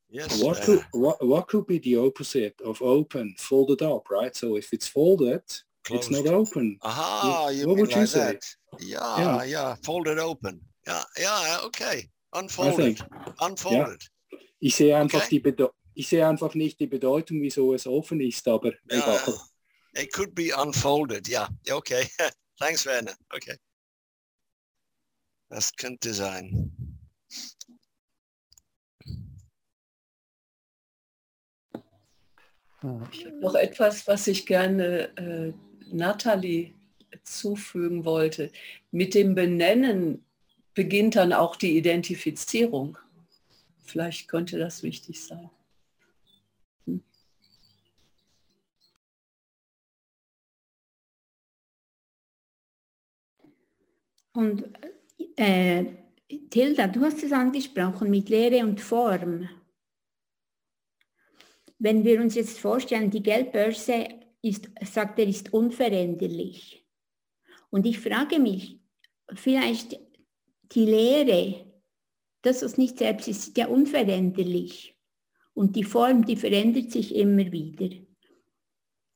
[0.09, 0.41] Yes.
[0.43, 3.33] What could, what, what could be the opposite of open?
[3.39, 4.35] Folded up, right?
[4.35, 5.41] So if it's folded,
[5.89, 6.77] it's not open.
[6.83, 8.19] aha, you what would you like say?
[8.19, 8.43] that?
[8.79, 10.61] Yeah, yeah, folded open.
[10.87, 12.09] Ja, ja, okay.
[12.33, 13.01] Unfolded.
[13.39, 14.01] Unfolded.
[14.59, 15.39] Ich sehe einfach Okay.
[15.39, 19.39] die ich sehe einfach nicht die Bedeutung, wieso es offen ist, aber Ja, egal.
[19.93, 21.27] it could be unfolded.
[21.27, 22.07] Ja, ja, okay.
[22.59, 23.15] Thanks, Werner.
[23.33, 23.57] Okay.
[25.49, 26.71] Das könnte sein.
[32.85, 33.01] Ah,
[33.41, 35.53] Noch etwas, was ich gerne äh,
[35.91, 36.75] Nathalie
[37.23, 38.51] zufügen wollte.
[38.91, 40.23] Mit dem Benennen
[40.75, 42.99] beginnt dann auch die Identifizierung.
[43.81, 45.49] Vielleicht könnte das wichtig sein.
[54.33, 54.65] Und
[55.37, 55.85] äh,
[56.51, 59.49] Tilda, du hast es angesprochen mit Lehre und Form.
[61.85, 64.07] Wenn wir uns jetzt vorstellen, die Geldbörse
[64.41, 66.83] ist, sagt er, ist unveränderlich.
[67.69, 68.79] Und ich frage mich,
[69.35, 69.99] vielleicht
[70.63, 71.71] die Lehre,
[72.41, 74.97] das, was nicht selbst ist, ist ja unveränderlich.
[75.53, 77.95] Und die Form, die verändert sich immer wieder.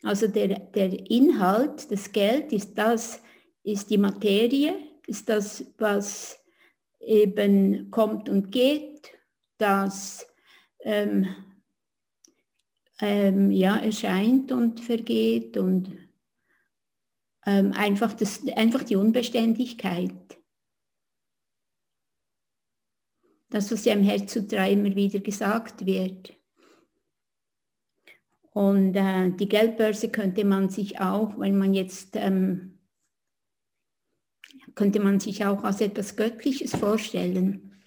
[0.03, 3.19] Also der, der Inhalt, das Geld ist das,
[3.63, 4.75] ist die Materie,
[5.07, 6.39] ist das, was
[6.99, 9.11] eben kommt und geht,
[9.57, 10.27] das
[10.81, 11.35] ähm,
[13.01, 15.97] ähm, ja, erscheint und vergeht und
[17.45, 20.37] ähm, einfach, das, einfach die Unbeständigkeit.
[23.49, 26.39] Das, was ja im Herz zu drei immer wieder gesagt wird.
[28.51, 32.79] Und äh, die Geldbörse könnte man sich auch, wenn man jetzt, ähm,
[34.75, 37.81] könnte man sich auch als etwas Göttliches vorstellen,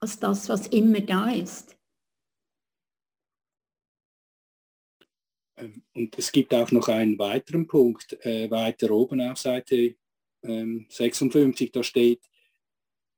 [0.00, 1.75] als das, was immer da ist.
[5.94, 9.94] Und es gibt auch noch einen weiteren Punkt, äh, weiter oben auf Seite
[10.42, 12.20] ähm, 56, da steht,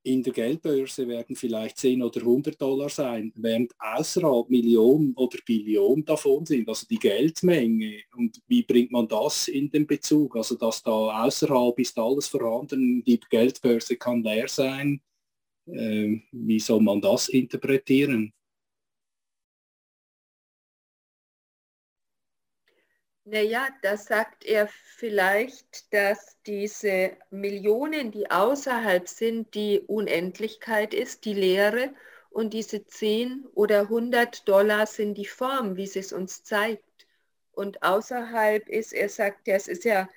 [0.05, 6.05] in der Geldbörse werden vielleicht 10 oder 100 Dollar sein, während außerhalb Millionen oder Billionen
[6.05, 8.03] davon sind, also die Geldmenge.
[8.17, 10.37] Und wie bringt man das in den Bezug?
[10.37, 15.01] Also dass da außerhalb ist alles vorhanden, die Geldbörse kann leer sein.
[15.67, 18.33] Ähm, wie soll man das interpretieren?
[23.31, 31.35] Naja, da sagt er vielleicht, dass diese Millionen, die außerhalb sind, die Unendlichkeit ist, die
[31.35, 31.93] Leere,
[32.31, 37.07] und diese 10 oder 100 Dollar sind die Form, wie sie es uns zeigt.
[37.53, 40.09] Und außerhalb ist, er sagt es ist ja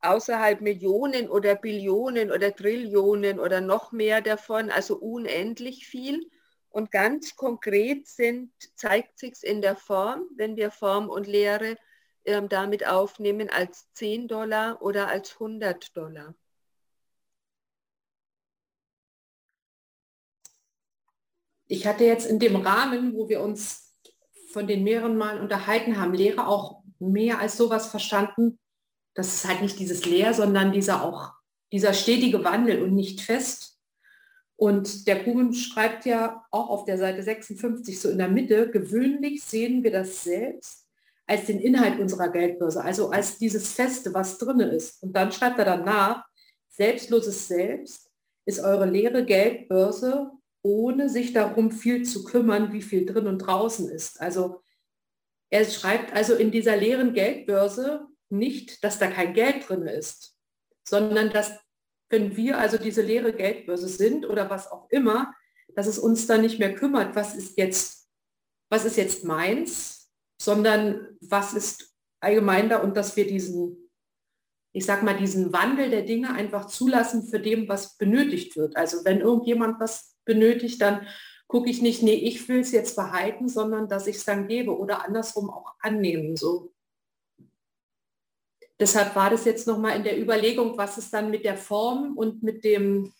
[0.00, 6.28] außerhalb Millionen oder Billionen oder Trillionen oder noch mehr davon, also unendlich viel.
[6.70, 11.76] Und ganz konkret sind, zeigt sich in der Form, wenn wir Form und Leere
[12.26, 16.34] ähm, damit aufnehmen als 10 Dollar oder als 100 Dollar.
[21.68, 23.92] Ich hatte jetzt in dem Rahmen, wo wir uns
[24.52, 28.58] von den mehreren Malen unterhalten haben, Lehre auch mehr als sowas verstanden.
[29.14, 31.32] Das ist halt nicht dieses Leer, sondern dieser auch,
[31.72, 33.78] dieser stetige Wandel und nicht fest.
[34.56, 39.42] Und der Kuhn schreibt ja auch auf der Seite 56 so in der Mitte, gewöhnlich
[39.42, 40.85] sehen wir das selbst
[41.26, 45.02] als den Inhalt unserer Geldbörse, also als dieses Feste, was drin ist.
[45.02, 46.24] Und dann schreibt er danach,
[46.68, 48.10] selbstloses Selbst
[48.44, 50.30] ist eure leere Geldbörse,
[50.62, 54.20] ohne sich darum viel zu kümmern, wie viel drin und draußen ist.
[54.20, 54.62] Also
[55.50, 60.36] er schreibt also in dieser leeren Geldbörse nicht, dass da kein Geld drin ist,
[60.84, 61.58] sondern dass
[62.08, 65.34] wenn wir also diese leere Geldbörse sind oder was auch immer,
[65.74, 68.08] dass es uns dann nicht mehr kümmert, was ist jetzt,
[68.70, 70.05] was ist jetzt meins,
[70.40, 73.90] sondern was ist allgemein da und dass wir diesen,
[74.72, 78.76] ich sag mal, diesen Wandel der Dinge einfach zulassen für dem, was benötigt wird.
[78.76, 81.06] Also wenn irgendjemand was benötigt, dann
[81.46, 84.76] gucke ich nicht, nee, ich will es jetzt behalten, sondern dass ich es dann gebe
[84.76, 86.36] oder andersrum auch annehmen.
[86.36, 86.72] So.
[88.78, 92.42] Deshalb war das jetzt nochmal in der Überlegung, was ist dann mit der Form und
[92.42, 93.14] mit dem,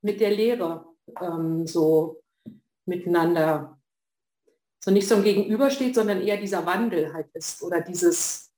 [0.00, 0.86] mit der Lehre
[1.20, 2.22] ähm, so
[2.86, 3.81] miteinander
[4.84, 8.52] so nicht so ein Gegenüber steht, sondern eher dieser Wandel halt ist oder dieses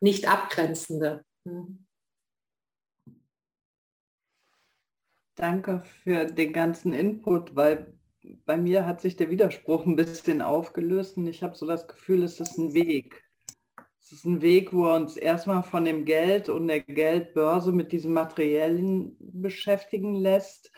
[0.00, 1.24] nicht abgrenzende.
[1.46, 1.86] Hm.
[5.34, 7.92] Danke für den ganzen Input, weil
[8.44, 12.22] bei mir hat sich der Widerspruch ein bisschen aufgelöst und ich habe so das Gefühl,
[12.22, 13.22] es ist ein Weg.
[14.00, 17.92] Es ist ein Weg, wo er uns erstmal von dem Geld und der Geldbörse mit
[17.92, 20.72] diesem Materiellen beschäftigen lässt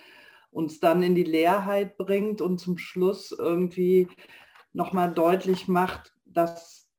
[0.50, 4.08] uns dann in die Leerheit bringt und zum Schluss irgendwie
[4.72, 6.90] nochmal deutlich macht, dass,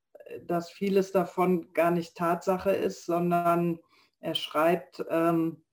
[0.46, 3.80] dass vieles davon gar nicht Tatsache ist, sondern
[4.20, 5.64] er schreibt, ähm,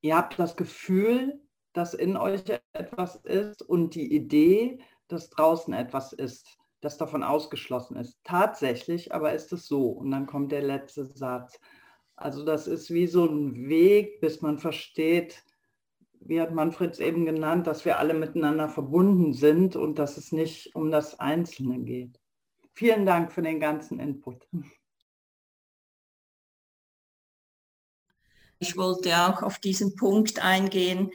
[0.00, 1.40] ihr habt das Gefühl,
[1.72, 2.42] dass in euch
[2.72, 8.18] etwas ist und die Idee, dass draußen etwas ist, das davon ausgeschlossen ist.
[8.24, 9.88] Tatsächlich aber ist es so.
[9.88, 11.58] Und dann kommt der letzte Satz.
[12.16, 15.44] Also das ist wie so ein Weg, bis man versteht,
[16.24, 20.32] wie hat Manfred es eben genannt, dass wir alle miteinander verbunden sind und dass es
[20.32, 22.20] nicht um das Einzelne geht.
[22.74, 24.46] Vielen Dank für den ganzen Input.
[28.58, 31.10] Ich wollte auch auf diesen Punkt eingehen,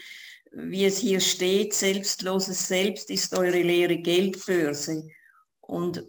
[0.52, 5.08] wie es hier steht, selbstloses Selbst ist eure leere Geldbörse.
[5.62, 6.06] Und,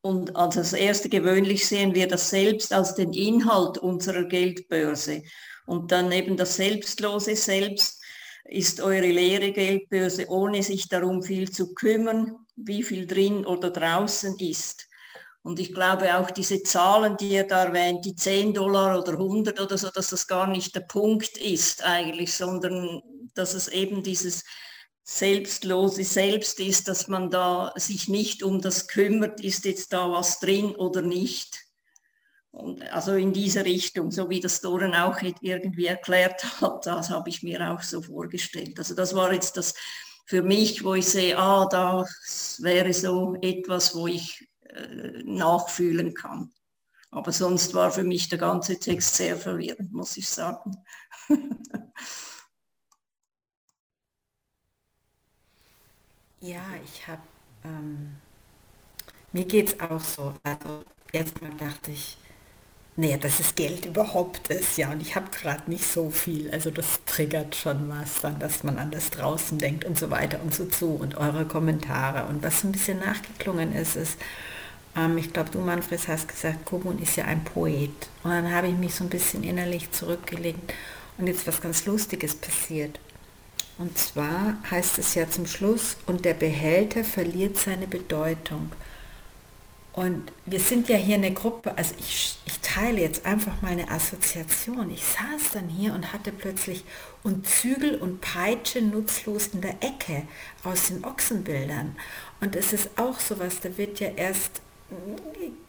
[0.00, 5.22] und als erste gewöhnlich sehen wir das Selbst als den Inhalt unserer Geldbörse.
[5.66, 7.97] Und dann eben das selbstlose Selbst
[8.44, 14.36] ist eure leere Geldbörse, ohne sich darum viel zu kümmern, wie viel drin oder draußen
[14.38, 14.88] ist.
[15.42, 19.60] Und ich glaube auch diese Zahlen, die ihr da erwähnt, die 10 Dollar oder 100
[19.60, 23.00] oder so, dass das gar nicht der Punkt ist eigentlich, sondern
[23.34, 24.44] dass es eben dieses
[25.04, 30.38] selbstlose Selbst ist, dass man da sich nicht um das kümmert, ist jetzt da was
[30.38, 31.67] drin oder nicht.
[32.50, 37.28] Und also in diese Richtung, so wie das Doren auch irgendwie erklärt hat, das habe
[37.28, 38.78] ich mir auch so vorgestellt.
[38.78, 39.74] Also das war jetzt das
[40.26, 46.52] für mich, wo ich sehe, ah, das wäre so etwas, wo ich äh, nachfühlen kann.
[47.10, 50.76] Aber sonst war für mich der ganze Text sehr verwirrend, muss ich sagen.
[56.40, 57.22] ja, ich habe,
[57.64, 58.16] ähm,
[59.32, 60.34] mir geht es auch so.
[60.42, 62.18] Also erstmal dachte ich,
[62.98, 66.72] naja, dass es Geld überhaupt ist, ja, und ich habe gerade nicht so viel, also
[66.72, 70.52] das triggert schon was, dann, dass man an das draußen denkt und so weiter und
[70.52, 72.28] so zu und eure Kommentare.
[72.28, 74.18] Und was ein bisschen nachgeklungen ist, ist,
[74.96, 78.08] ähm, ich glaube, du Manfred hast gesagt, Kogun ist ja ein Poet.
[78.24, 80.74] Und dann habe ich mich so ein bisschen innerlich zurückgelegt
[81.18, 82.98] und jetzt was ganz Lustiges passiert.
[83.78, 88.72] Und zwar heißt es ja zum Schluss, und der Behälter verliert seine Bedeutung.
[89.98, 94.92] Und wir sind ja hier eine Gruppe, also ich, ich teile jetzt einfach meine Assoziation.
[94.92, 96.84] Ich saß dann hier und hatte plötzlich
[97.24, 100.22] und Zügel und Peitsche nutzlos in der Ecke
[100.62, 101.96] aus den Ochsenbildern.
[102.40, 104.62] Und es ist auch sowas, da wird ja erst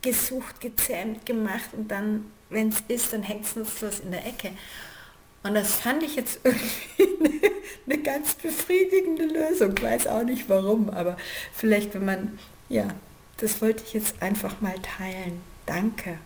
[0.04, 4.52] gesucht, gezähmt, gemacht und dann, wenn es ist, dann hängt es nutzlos in der Ecke.
[5.42, 7.52] Und das fand ich jetzt irgendwie eine,
[7.88, 9.74] eine ganz befriedigende Lösung.
[9.76, 11.18] Ich weiß auch nicht warum, aber
[11.52, 12.90] vielleicht, wenn man, ja,
[13.42, 15.42] das wollte ich jetzt einfach mal teilen.
[15.66, 16.18] Danke.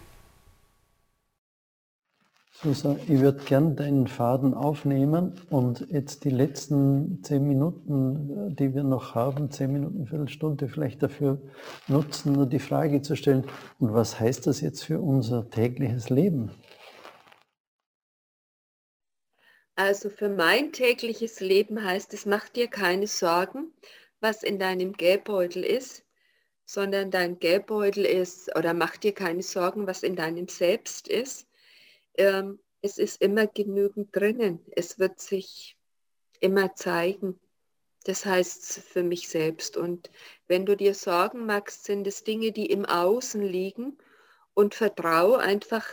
[2.64, 8.84] Susa, ich würde gern deinen Faden aufnehmen und jetzt die letzten zehn Minuten, die wir
[8.84, 11.42] noch haben, zehn Minuten, Viertelstunde vielleicht dafür
[11.88, 13.46] nutzen, nur die Frage zu stellen,
[13.80, 16.52] und was heißt das jetzt für unser tägliches Leben?
[19.76, 23.74] Also für mein tägliches Leben heißt es, mach dir keine Sorgen,
[24.22, 26.06] was in deinem Geldbeutel ist,
[26.66, 31.48] sondern dein Geldbeutel ist, oder mach dir keine Sorgen, was in deinem Selbst ist
[32.16, 34.60] ähm, es ist immer genügend drinnen.
[34.76, 35.78] Es wird sich
[36.40, 37.40] immer zeigen.
[38.04, 39.78] Das heißt für mich selbst.
[39.78, 40.12] Und
[40.48, 43.98] wenn du dir Sorgen machst, sind es Dinge, die im Außen liegen
[44.54, 45.86] und vertraue einfach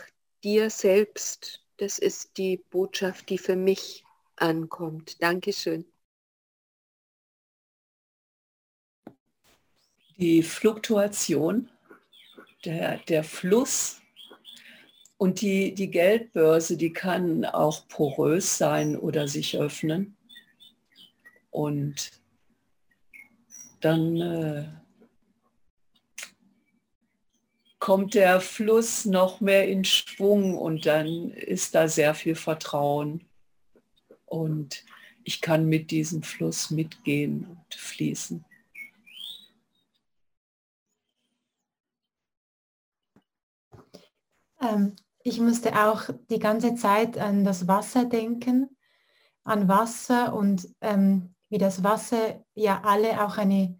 [0.43, 1.65] dir selbst.
[1.77, 4.03] Das ist die Botschaft, die für mich
[4.35, 5.21] ankommt.
[5.21, 5.85] Dankeschön.
[10.21, 11.67] Die Fluktuation,
[12.63, 14.03] der, der Fluss
[15.17, 20.15] und die, die Geldbörse, die kann auch porös sein oder sich öffnen.
[21.49, 22.11] Und
[23.79, 24.67] dann äh,
[27.79, 33.25] kommt der Fluss noch mehr in Schwung und dann ist da sehr viel Vertrauen.
[34.27, 34.85] Und
[35.23, 38.45] ich kann mit diesem Fluss mitgehen und fließen.
[44.61, 48.75] Ähm, ich musste auch die ganze Zeit an das Wasser denken,
[49.43, 53.79] an Wasser und ähm, wie das Wasser ja alle auch eine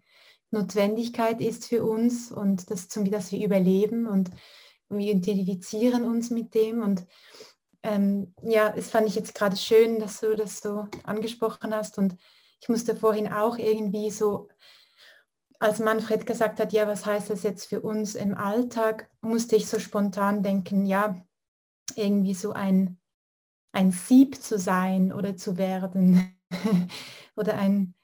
[0.50, 4.30] Notwendigkeit ist für uns und das, zum, dass wir überleben und
[4.88, 7.06] wir identifizieren uns mit dem und
[7.82, 12.16] ähm, ja, es fand ich jetzt gerade schön, dass du das so angesprochen hast und
[12.60, 14.48] ich musste vorhin auch irgendwie so
[15.62, 19.68] als Manfred gesagt hat, ja, was heißt das jetzt für uns im Alltag, musste ich
[19.68, 21.24] so spontan denken, ja,
[21.94, 22.98] irgendwie so ein,
[23.72, 26.36] ein Sieb zu sein oder zu werden.
[27.36, 27.94] oder ein,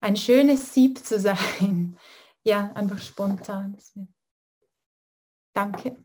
[0.00, 1.98] ein schönes Sieb zu sein.
[2.48, 3.76] Ja, einfach spontan.
[5.52, 5.96] Danke.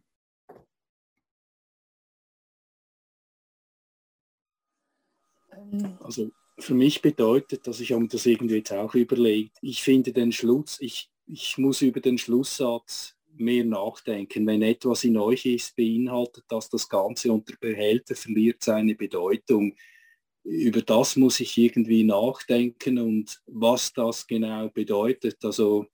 [6.00, 6.32] Also
[6.62, 10.80] für mich bedeutet, dass ich habe das irgendwie jetzt auch überlegt, ich finde den Schluss,
[10.80, 14.46] ich, ich muss über den Schlusssatz mehr nachdenken.
[14.46, 19.76] Wenn etwas in euch ist, beinhaltet das das Ganze und der Behälter verliert seine Bedeutung.
[20.44, 25.44] Über das muss ich irgendwie nachdenken und was das genau bedeutet.
[25.46, 25.86] Also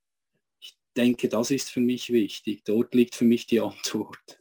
[0.60, 2.64] ich denke, das ist für mich wichtig.
[2.64, 4.40] Dort liegt für mich die Antwort.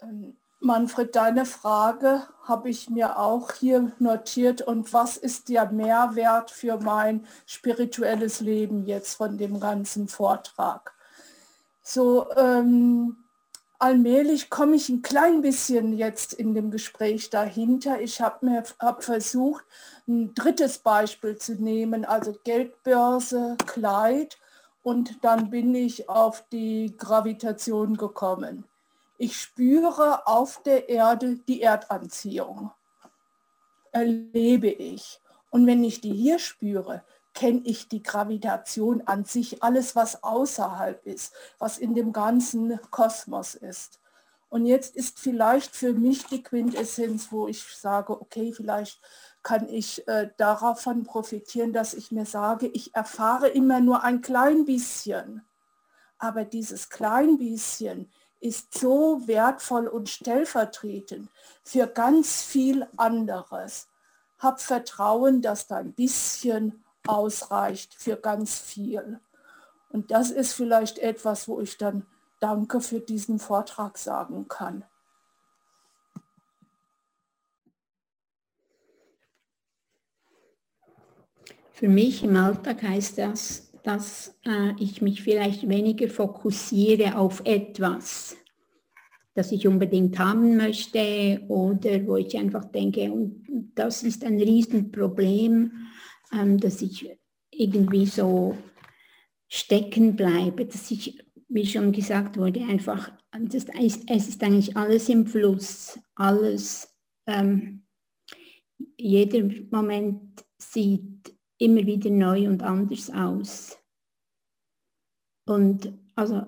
[0.00, 0.36] Ähm,
[0.68, 4.60] Manfred, deine Frage habe ich mir auch hier notiert.
[4.60, 10.92] Und was ist der Mehrwert für mein spirituelles Leben jetzt von dem ganzen Vortrag?
[11.82, 13.16] So ähm,
[13.78, 18.02] allmählich komme ich ein klein bisschen jetzt in dem Gespräch dahinter.
[18.02, 19.64] Ich habe mir hab versucht,
[20.06, 24.36] ein drittes Beispiel zu nehmen, also Geldbörse, Kleid.
[24.82, 28.67] Und dann bin ich auf die Gravitation gekommen.
[29.18, 32.70] Ich spüre auf der Erde die Erdanziehung.
[33.90, 35.20] Erlebe ich.
[35.50, 37.02] Und wenn ich die hier spüre,
[37.34, 43.54] kenne ich die Gravitation an sich, alles, was außerhalb ist, was in dem ganzen Kosmos
[43.54, 44.00] ist.
[44.50, 49.00] Und jetzt ist vielleicht für mich die Quintessenz, wo ich sage, okay, vielleicht
[49.42, 54.64] kann ich äh, davon profitieren, dass ich mir sage, ich erfahre immer nur ein klein
[54.64, 55.42] bisschen.
[56.18, 58.10] Aber dieses klein bisschen
[58.40, 61.28] ist so wertvoll und stellvertretend
[61.62, 63.88] für ganz viel anderes.
[64.38, 69.20] Hab Vertrauen, dass da ein bisschen ausreicht für ganz viel.
[69.90, 72.06] Und das ist vielleicht etwas, wo ich dann
[72.40, 74.84] Danke für diesen Vortrag sagen kann.
[81.72, 88.36] Für mich im Alltag heißt das, dass äh, ich mich vielleicht weniger fokussiere auf etwas,
[89.32, 95.72] das ich unbedingt haben möchte oder wo ich einfach denke, und das ist ein Riesenproblem,
[96.34, 97.18] ähm, dass ich
[97.50, 98.58] irgendwie so
[99.48, 105.26] stecken bleibe, dass ich, wie schon gesagt wurde, einfach, das, es ist eigentlich alles im
[105.26, 106.94] Fluss, alles,
[107.26, 107.84] ähm,
[108.98, 113.77] jeder Moment sieht immer wieder neu und anders aus.
[115.48, 116.42] Und also,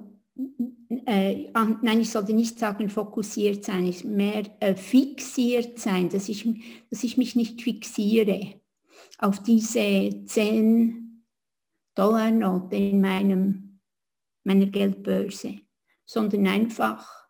[1.07, 6.47] äh, nein, ich sollte nicht sagen fokussiert sein, ich mehr äh, fixiert sein, dass ich,
[6.91, 8.61] dass ich mich nicht fixiere
[9.19, 11.25] auf diese 10
[11.95, 13.81] Dollar Note in meinem,
[14.45, 15.61] meiner Geldbörse,
[16.05, 17.27] sondern einfach,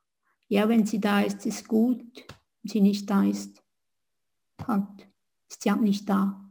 [0.48, 2.02] ja, wenn sie da ist, ist gut,
[2.62, 3.62] wenn sie nicht da ist,
[4.66, 5.08] halt,
[5.48, 6.44] ist sie halt nicht da.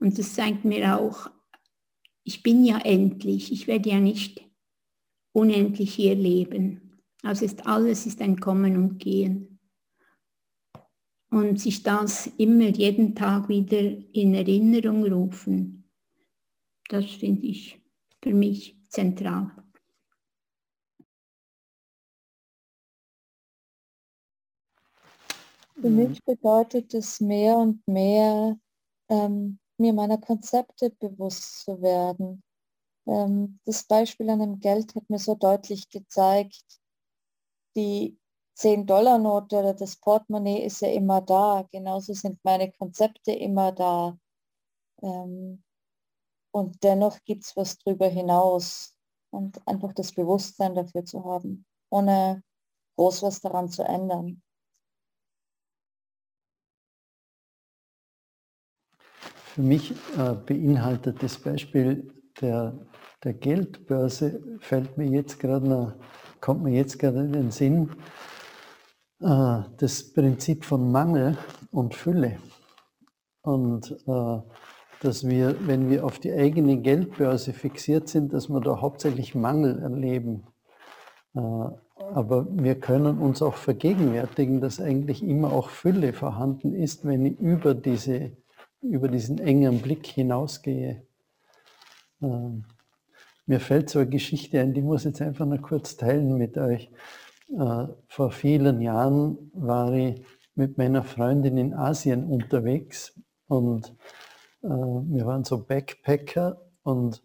[0.00, 1.30] Und das zeigt mir auch,
[2.22, 4.44] ich bin ja endlich, ich werde ja nicht
[5.34, 7.02] unendlich hier leben.
[7.22, 9.58] Also ist alles ist ein Kommen und Gehen.
[11.30, 15.90] Und sich das immer jeden Tag wieder in Erinnerung rufen,
[16.88, 17.80] das finde ich
[18.22, 19.50] für mich zentral.
[25.80, 28.56] Für mich bedeutet es mehr und mehr,
[29.08, 32.42] ähm, mir meiner Konzepte bewusst zu werden.
[33.06, 36.80] Ähm, das Beispiel an dem Geld hat mir so deutlich gezeigt,
[37.76, 38.18] die
[38.56, 41.66] 10-Dollar-Note oder das Portemonnaie ist ja immer da.
[41.72, 44.16] Genauso sind meine Konzepte immer da.
[45.02, 45.62] Ähm,
[46.52, 48.94] und dennoch gibt es was drüber hinaus.
[49.30, 52.44] Und einfach das Bewusstsein dafür zu haben, ohne
[52.96, 54.40] groß was daran zu ändern.
[59.54, 62.78] Für mich äh, beinhaltet das Beispiel der,
[63.24, 65.94] der Geldbörse, fällt mir jetzt gerade
[66.40, 67.90] kommt mir jetzt gerade in den Sinn,
[69.20, 71.38] äh, das Prinzip von Mangel
[71.70, 72.36] und Fülle.
[73.40, 74.38] Und äh,
[75.00, 79.78] dass wir, wenn wir auf die eigene Geldbörse fixiert sind, dass wir da hauptsächlich Mangel
[79.80, 80.46] erleben.
[81.34, 87.24] Äh, aber wir können uns auch vergegenwärtigen, dass eigentlich immer auch Fülle vorhanden ist, wenn
[87.24, 88.36] ich über diese
[88.82, 91.06] über diesen engen Blick hinausgehe.
[92.22, 92.66] Ähm,
[93.46, 96.56] mir fällt so eine Geschichte ein, die muss ich jetzt einfach nur kurz teilen mit
[96.56, 96.90] euch.
[97.50, 100.24] Äh, vor vielen Jahren war ich
[100.54, 103.94] mit meiner Freundin in Asien unterwegs und
[104.62, 107.22] äh, wir waren so Backpacker und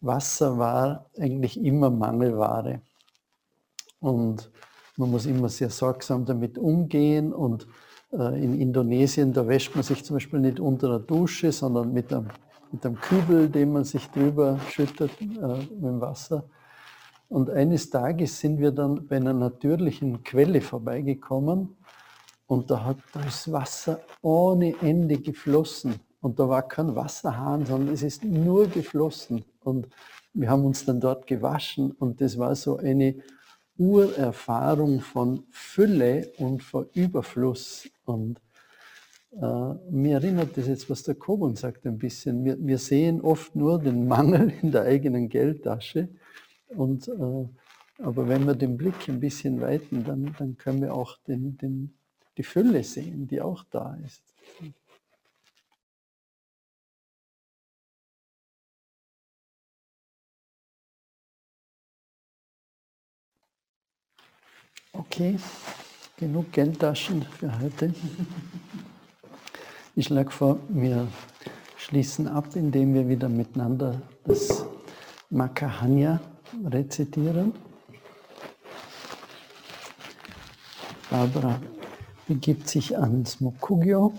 [0.00, 2.80] Wasser war eigentlich immer Mangelware.
[4.00, 4.50] Und
[4.96, 7.66] man muss immer sehr sorgsam damit umgehen und
[8.12, 12.12] äh, in Indonesien, da wäscht man sich zum Beispiel nicht unter der Dusche, sondern mit
[12.12, 12.28] einem,
[12.72, 16.44] mit einem Kübel, den man sich drüber schüttet äh, mit dem Wasser.
[17.28, 21.76] Und eines Tages sind wir dann bei einer natürlichen Quelle vorbeigekommen
[22.46, 26.00] und da hat das Wasser ohne Ende geflossen.
[26.20, 29.44] Und da war kein Wasserhahn, sondern es ist nur geflossen.
[29.62, 29.88] Und
[30.34, 33.14] wir haben uns dann dort gewaschen und das war so eine
[33.78, 37.88] Urerfahrung von Fülle und von Überfluss.
[38.04, 38.40] Und
[39.32, 42.44] äh, mir erinnert das jetzt, was der Kobun sagt, ein bisschen.
[42.44, 46.08] Wir, wir sehen oft nur den Mangel in der eigenen Geldtasche
[46.68, 47.48] und, äh,
[48.02, 51.94] aber wenn wir den Blick ein bisschen weiten, dann, dann können wir auch den, den,
[52.38, 54.22] die Fülle sehen, die auch da ist.
[64.92, 65.38] Okay,
[66.16, 67.94] genug Geldtaschen für heute.
[69.96, 71.08] Ich schlage vor, wir
[71.76, 74.64] schließen ab, indem wir wieder miteinander das
[75.30, 76.20] Makahanya
[76.64, 77.52] rezitieren.
[81.10, 81.60] Barbara
[82.28, 84.12] begibt sich ans Mokugyo.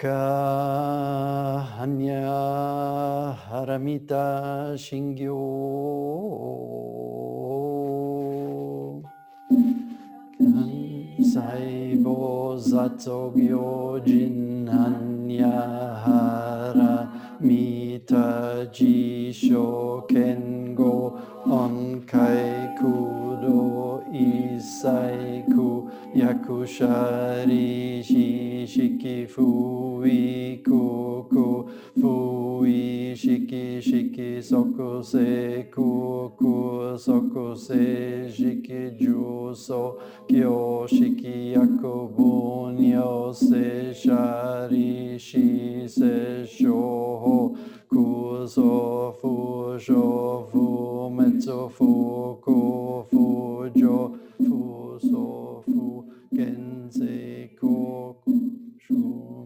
[0.00, 2.24] Aka Hanya
[3.36, 5.36] Haramita Shingyo
[11.20, 15.60] Saibo Zatsogyo Jinhanya
[17.36, 18.24] Haramita
[18.72, 21.12] Jisho Kengo
[21.44, 25.44] Onkai Kudo Isai
[26.14, 40.86] Yakushari Shishiki Fui Kuku Fui Shiki Shiki Soku Se Kuku Soku Se Shiki Juso Kyo
[40.90, 47.56] Shiki Yakubu Nyo Se Shari Shi Se Shoho
[47.88, 57.06] Kuso Fu Sho Fu Metsu Fu Ku Fu Jo 父祖父ー子
[57.60, 58.16] 国
[58.78, 58.94] 主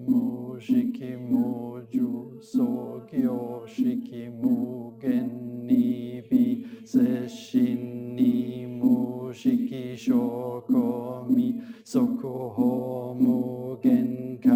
[0.06, 14.50] 母是其母主所求ー其母根你比是心你母是其所可米所苦何母根开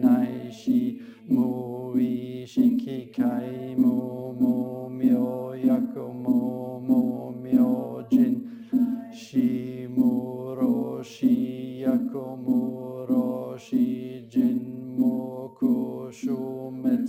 [0.00, 0.70] 乃是
[1.26, 3.49] 母以是其开。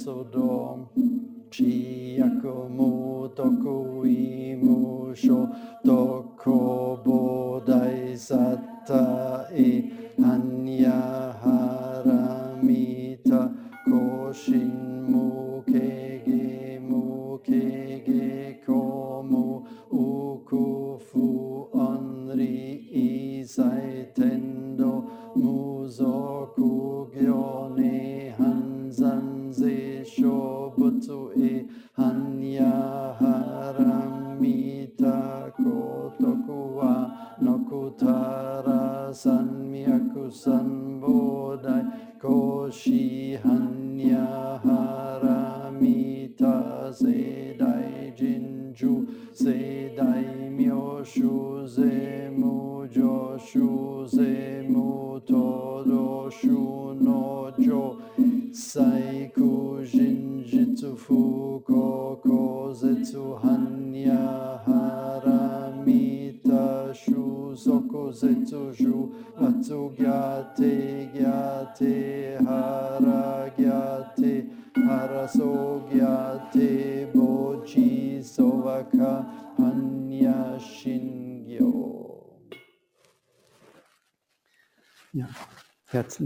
[0.04, 0.88] co dom.
[1.50, 5.48] Přijakomu takovýmu šo
[5.86, 9.84] toko bodaj zata i
[10.26, 12.72] anja haramita
[13.86, 16.11] koshin muke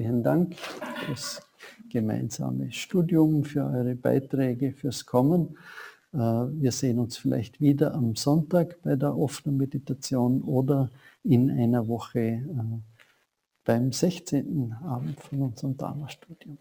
[0.05, 1.41] herzlichen Dank fürs
[1.89, 5.57] gemeinsame Studium, für eure Beiträge, fürs Kommen.
[6.13, 10.91] Äh, Wir sehen uns vielleicht wieder am Sonntag bei der offenen Meditation oder
[11.23, 12.43] in einer Woche äh,
[13.63, 14.73] beim 16.
[14.83, 16.59] Abend von unserem Dharma-Studium.